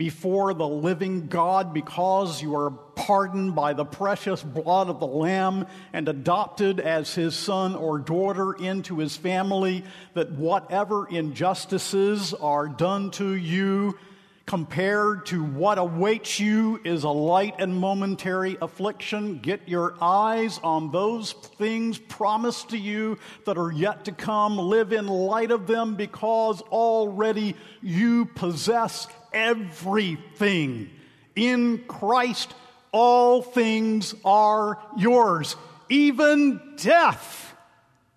before 0.00 0.54
the 0.54 0.66
living 0.66 1.26
God 1.26 1.74
because 1.74 2.40
you 2.40 2.56
are 2.56 2.70
pardoned 2.70 3.54
by 3.54 3.74
the 3.74 3.84
precious 3.84 4.42
blood 4.42 4.88
of 4.88 4.98
the 4.98 5.06
Lamb 5.06 5.66
and 5.92 6.08
adopted 6.08 6.80
as 6.80 7.14
his 7.14 7.36
son 7.36 7.74
or 7.74 7.98
daughter 7.98 8.54
into 8.54 8.96
his 8.96 9.14
family, 9.18 9.84
that 10.14 10.32
whatever 10.32 11.06
injustices 11.06 12.32
are 12.32 12.66
done 12.66 13.10
to 13.10 13.34
you, 13.34 13.98
compared 14.46 15.26
to 15.26 15.44
what 15.44 15.76
awaits 15.76 16.40
you 16.40 16.80
is 16.82 17.04
a 17.04 17.08
light 17.10 17.54
and 17.58 17.72
momentary 17.72 18.56
affliction. 18.62 19.38
Get 19.38 19.68
your 19.68 19.94
eyes 20.00 20.58
on 20.64 20.90
those 20.90 21.32
things 21.32 21.98
promised 21.98 22.70
to 22.70 22.78
you 22.78 23.18
that 23.44 23.58
are 23.58 23.70
yet 23.70 24.06
to 24.06 24.12
come. 24.12 24.56
Live 24.56 24.92
in 24.94 25.06
light 25.06 25.50
of 25.50 25.66
them 25.68 25.94
because 25.94 26.62
already 26.62 27.54
you 27.80 28.24
possess 28.24 29.06
everything. 29.32 30.90
In 31.36 31.84
Christ, 31.86 32.54
all 32.92 33.42
things 33.42 34.14
are 34.24 34.78
yours, 34.96 35.56
even 35.88 36.60
death, 36.76 37.54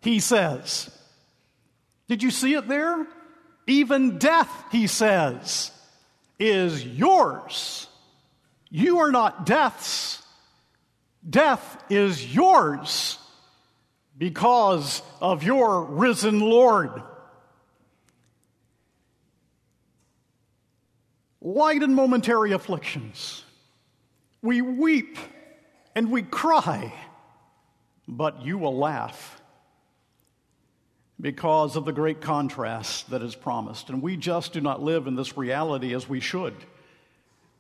he 0.02 0.20
says. 0.20 0.90
Did 2.08 2.24
you 2.24 2.32
see 2.32 2.54
it 2.56 2.68
there? 2.68 3.08
Even 3.68 4.18
death, 4.18 4.52
he 4.72 4.88
says 4.88 5.72
is 6.40 6.86
yours. 6.86 7.88
You 8.70 9.00
are 9.00 9.12
not 9.12 9.46
death's. 9.46 10.22
Death 11.28 11.84
is 11.90 12.36
yours 12.36 13.18
because 14.18 15.02
of 15.22 15.44
your 15.44 15.84
risen 15.84 16.40
Lord. 16.40 17.02
Light 21.44 21.84
and 21.84 21.94
momentary 21.94 22.54
afflictions. 22.54 23.44
We 24.42 24.62
weep 24.62 25.18
and 25.94 26.10
we 26.10 26.24
cry, 26.24 26.94
but 28.08 28.42
you 28.46 28.58
will 28.58 28.78
laugh 28.78 29.42
because 31.20 31.76
of 31.76 31.84
the 31.84 31.92
great 31.92 32.22
contrast 32.22 33.10
that 33.10 33.22
is 33.22 33.36
promised. 33.36 33.90
And 33.90 34.02
we 34.02 34.16
just 34.16 34.54
do 34.54 34.62
not 34.62 34.82
live 34.82 35.06
in 35.06 35.16
this 35.16 35.38
reality 35.38 35.94
as 35.94 36.08
we 36.08 36.22
should. 36.22 36.56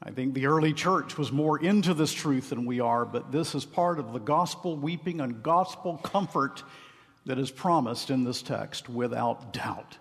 I 0.01 0.11
think 0.11 0.33
the 0.33 0.47
early 0.47 0.73
church 0.73 1.17
was 1.17 1.31
more 1.31 1.61
into 1.61 1.93
this 1.93 2.11
truth 2.11 2.49
than 2.49 2.65
we 2.65 2.79
are, 2.79 3.05
but 3.05 3.31
this 3.31 3.53
is 3.53 3.65
part 3.65 3.99
of 3.99 4.11
the 4.11 4.19
gospel 4.19 4.75
weeping 4.77 5.21
and 5.21 5.43
gospel 5.43 5.97
comfort 5.97 6.63
that 7.25 7.39
is 7.39 7.51
promised 7.51 8.09
in 8.09 8.23
this 8.23 8.41
text 8.41 8.89
without 8.89 9.53
doubt. 9.53 9.97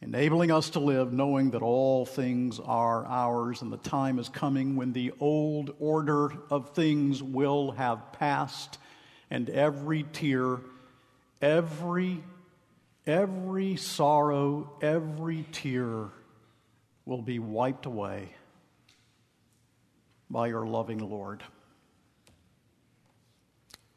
Enabling 0.00 0.50
us 0.50 0.70
to 0.70 0.80
live 0.80 1.12
knowing 1.12 1.50
that 1.52 1.62
all 1.62 2.04
things 2.04 2.60
are 2.60 3.06
ours 3.06 3.62
and 3.62 3.72
the 3.72 3.78
time 3.78 4.18
is 4.18 4.28
coming 4.28 4.76
when 4.76 4.92
the 4.92 5.12
old 5.18 5.74
order 5.78 6.30
of 6.50 6.74
things 6.74 7.22
will 7.22 7.70
have 7.72 8.12
passed 8.12 8.78
and 9.30 9.48
every 9.48 10.04
tear 10.12 10.60
Every, 11.44 12.24
every 13.06 13.76
sorrow, 13.76 14.78
every 14.80 15.44
tear 15.52 16.08
will 17.04 17.20
be 17.20 17.38
wiped 17.38 17.84
away 17.84 18.30
by 20.30 20.46
your 20.46 20.66
loving 20.66 20.98
Lord. 20.98 21.42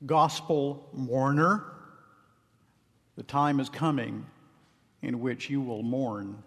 Gospel 0.05 0.89
mourner, 0.91 1.63
the 3.15 3.23
time 3.23 3.61
is 3.61 3.69
coming 3.69 4.25
in 5.01 5.19
which 5.19 5.49
you 5.49 5.61
will 5.61 5.83
mourn 5.83 6.43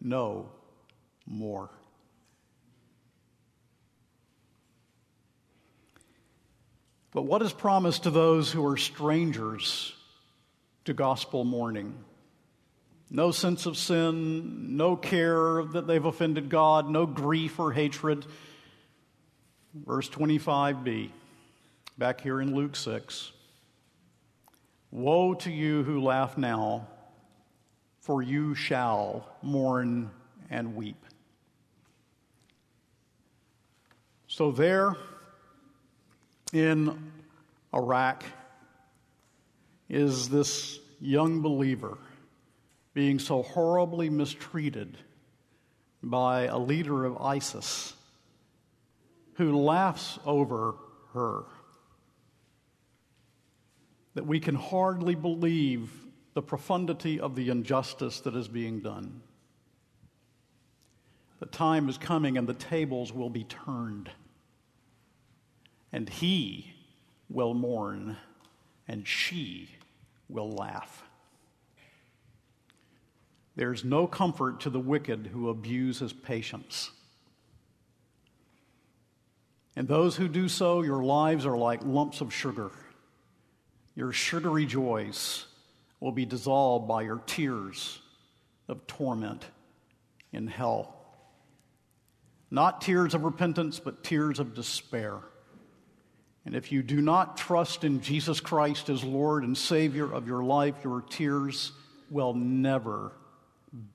no 0.00 0.48
more. 1.26 1.70
But 7.12 7.22
what 7.22 7.42
is 7.42 7.52
promised 7.52 8.04
to 8.04 8.10
those 8.10 8.52
who 8.52 8.64
are 8.66 8.76
strangers 8.76 9.94
to 10.84 10.94
gospel 10.94 11.44
mourning. 11.44 11.94
No 13.10 13.32
sense 13.32 13.66
of 13.66 13.76
sin, 13.76 14.76
no 14.76 14.96
care 14.96 15.64
that 15.64 15.86
they've 15.86 16.04
offended 16.04 16.48
God, 16.48 16.88
no 16.88 17.06
grief 17.06 17.58
or 17.58 17.72
hatred. 17.72 18.24
Verse 19.74 20.08
25b, 20.08 21.10
back 21.98 22.20
here 22.20 22.40
in 22.40 22.54
Luke 22.54 22.76
6. 22.76 23.32
Woe 24.90 25.34
to 25.34 25.50
you 25.50 25.82
who 25.82 26.00
laugh 26.00 26.38
now, 26.38 26.86
for 28.00 28.22
you 28.22 28.54
shall 28.54 29.26
mourn 29.42 30.10
and 30.50 30.74
weep. 30.74 31.04
So, 34.26 34.50
there 34.50 34.96
in 36.52 37.12
Iraq, 37.74 38.24
is 39.88 40.28
this 40.28 40.78
young 41.00 41.40
believer 41.40 41.98
being 42.94 43.18
so 43.18 43.42
horribly 43.42 44.10
mistreated 44.10 44.98
by 46.02 46.46
a 46.46 46.58
leader 46.58 47.04
of 47.04 47.20
ISIS 47.20 47.94
who 49.34 49.56
laughs 49.58 50.18
over 50.24 50.74
her. 51.14 51.44
That 54.14 54.26
we 54.26 54.40
can 54.40 54.54
hardly 54.54 55.14
believe 55.14 55.90
the 56.34 56.42
profundity 56.42 57.18
of 57.18 57.34
the 57.34 57.48
injustice 57.48 58.20
that 58.20 58.36
is 58.36 58.48
being 58.48 58.80
done. 58.80 59.20
The 61.40 61.46
time 61.46 61.88
is 61.88 61.98
coming 61.98 62.36
and 62.38 62.46
the 62.46 62.54
tables 62.54 63.12
will 63.12 63.30
be 63.30 63.44
turned, 63.44 64.10
and 65.92 66.08
he 66.08 66.72
will 67.28 67.54
mourn, 67.54 68.16
and 68.86 69.06
she 69.06 69.70
will 70.28 70.50
laugh. 70.50 71.02
There's 73.56 73.84
no 73.84 74.06
comfort 74.06 74.60
to 74.60 74.70
the 74.70 74.78
wicked 74.80 75.30
who 75.32 75.48
abuse 75.48 75.98
his 75.98 76.12
patience. 76.12 76.90
And 79.76 79.88
those 79.88 80.16
who 80.16 80.28
do 80.28 80.48
so, 80.48 80.82
your 80.82 81.02
lives 81.02 81.46
are 81.46 81.56
like 81.56 81.80
lumps 81.84 82.20
of 82.20 82.32
sugar. 82.32 82.70
Your 83.94 84.12
sugary 84.12 84.66
joys 84.66 85.46
will 86.00 86.12
be 86.12 86.24
dissolved 86.24 86.88
by 86.88 87.02
your 87.02 87.22
tears 87.26 88.00
of 88.68 88.86
torment 88.86 89.44
in 90.32 90.46
hell. 90.46 90.96
Not 92.50 92.80
tears 92.80 93.14
of 93.14 93.22
repentance, 93.22 93.78
but 93.78 94.02
tears 94.02 94.38
of 94.38 94.54
despair. 94.54 95.18
And 96.44 96.54
if 96.54 96.72
you 96.72 96.82
do 96.82 97.00
not 97.00 97.36
trust 97.36 97.84
in 97.84 98.00
Jesus 98.00 98.40
Christ 98.40 98.88
as 98.88 99.04
Lord 99.04 99.44
and 99.44 99.56
Savior 99.56 100.10
of 100.10 100.26
your 100.26 100.42
life, 100.42 100.74
your 100.82 101.02
tears 101.02 101.72
will 102.10 102.34
never 102.34 103.12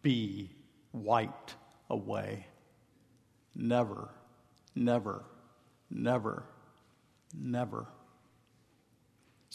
be 0.01 0.51
wiped 0.93 1.55
away. 1.89 2.45
Never, 3.55 4.09
never, 4.75 5.23
never, 5.89 6.43
never. 7.33 7.87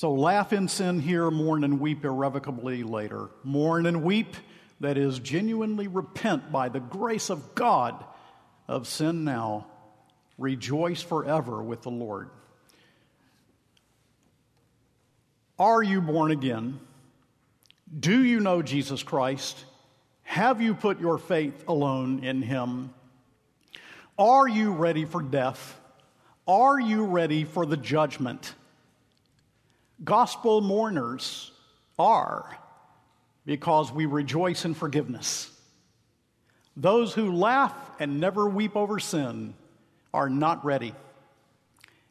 So 0.00 0.14
laugh 0.14 0.54
in 0.54 0.66
sin 0.66 0.98
here, 0.98 1.30
mourn 1.30 1.62
and 1.62 1.78
weep 1.78 2.06
irrevocably 2.06 2.84
later. 2.84 3.28
Mourn 3.44 3.84
and 3.84 4.02
weep, 4.02 4.34
that 4.80 4.96
is, 4.96 5.18
genuinely 5.18 5.88
repent 5.88 6.50
by 6.50 6.70
the 6.70 6.80
grace 6.80 7.28
of 7.28 7.54
God 7.54 8.02
of 8.66 8.88
sin 8.88 9.24
now 9.24 9.66
rejoice 10.38 11.02
forever 11.02 11.62
with 11.62 11.82
the 11.82 11.90
Lord. 11.90 12.30
Are 15.58 15.82
you 15.82 16.00
born 16.00 16.30
again? 16.30 16.80
Do 17.98 18.24
you 18.24 18.40
know 18.40 18.62
Jesus 18.62 19.02
Christ? 19.02 19.66
Have 20.22 20.62
you 20.62 20.74
put 20.74 20.98
your 20.98 21.18
faith 21.18 21.68
alone 21.68 22.24
in 22.24 22.40
Him? 22.40 22.94
Are 24.18 24.48
you 24.48 24.72
ready 24.72 25.04
for 25.04 25.20
death? 25.20 25.78
Are 26.48 26.80
you 26.80 27.04
ready 27.04 27.44
for 27.44 27.66
the 27.66 27.76
judgment? 27.76 28.54
Gospel 30.02 30.60
mourners 30.60 31.52
are 31.98 32.58
because 33.44 33.92
we 33.92 34.06
rejoice 34.06 34.64
in 34.64 34.74
forgiveness. 34.74 35.50
Those 36.76 37.12
who 37.12 37.32
laugh 37.32 37.74
and 37.98 38.20
never 38.20 38.48
weep 38.48 38.76
over 38.76 38.98
sin 38.98 39.54
are 40.14 40.30
not 40.30 40.64
ready. 40.64 40.94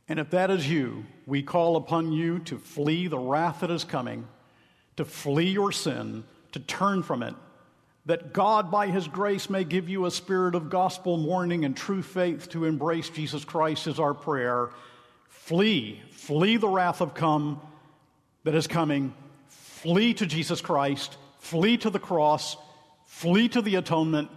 And 0.07 0.19
if 0.19 0.31
that 0.31 0.51
is 0.51 0.69
you, 0.69 1.05
we 1.25 1.41
call 1.41 1.75
upon 1.75 2.11
you 2.11 2.39
to 2.39 2.57
flee 2.57 3.07
the 3.07 3.17
wrath 3.17 3.61
that 3.61 3.71
is 3.71 3.83
coming, 3.83 4.27
to 4.97 5.05
flee 5.05 5.49
your 5.49 5.71
sin, 5.71 6.23
to 6.51 6.59
turn 6.59 7.03
from 7.03 7.23
it, 7.23 7.35
that 8.05 8.33
God, 8.33 8.71
by 8.71 8.87
His 8.87 9.07
grace, 9.07 9.49
may 9.49 9.63
give 9.63 9.87
you 9.87 10.05
a 10.05 10.11
spirit 10.11 10.55
of 10.55 10.69
gospel 10.69 11.17
mourning 11.17 11.63
and 11.63 11.77
true 11.77 12.01
faith 12.01 12.49
to 12.49 12.65
embrace 12.65 13.09
Jesus 13.09 13.45
Christ 13.45 13.87
is 13.87 13.99
our 13.99 14.13
prayer. 14.13 14.69
Flee, 15.29 16.01
flee 16.11 16.57
the 16.57 16.67
wrath 16.67 17.01
of 17.01 17.13
come 17.13 17.61
that 18.49 18.57
is 18.57 18.65
coming. 18.65 19.13
Flee 19.47 20.15
to 20.15 20.25
Jesus 20.25 20.59
Christ, 20.59 21.17
flee 21.37 21.77
to 21.77 21.91
the 21.91 21.99
cross, 21.99 22.57
flee 23.05 23.47
to 23.49 23.61
the 23.61 23.75
atonement. 23.75 24.31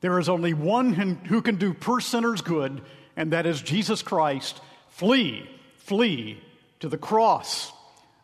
There 0.00 0.18
is 0.18 0.28
only 0.28 0.52
one 0.52 0.92
who 0.94 1.40
can 1.42 1.56
do 1.56 1.72
poor 1.72 2.00
sinners 2.00 2.40
good, 2.40 2.82
and 3.16 3.32
that 3.32 3.46
is 3.46 3.62
Jesus 3.62 4.02
Christ. 4.02 4.60
Flee, 4.88 5.48
flee 5.76 6.42
to 6.80 6.88
the 6.88 6.98
cross 6.98 7.72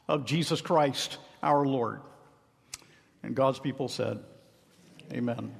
of 0.08 0.24
Jesus 0.24 0.60
Christ 0.60 1.18
our 1.40 1.64
Lord. 1.64 2.00
And 3.22 3.36
God's 3.36 3.60
people 3.60 3.86
said, 3.86 4.18
Amen. 5.12 5.54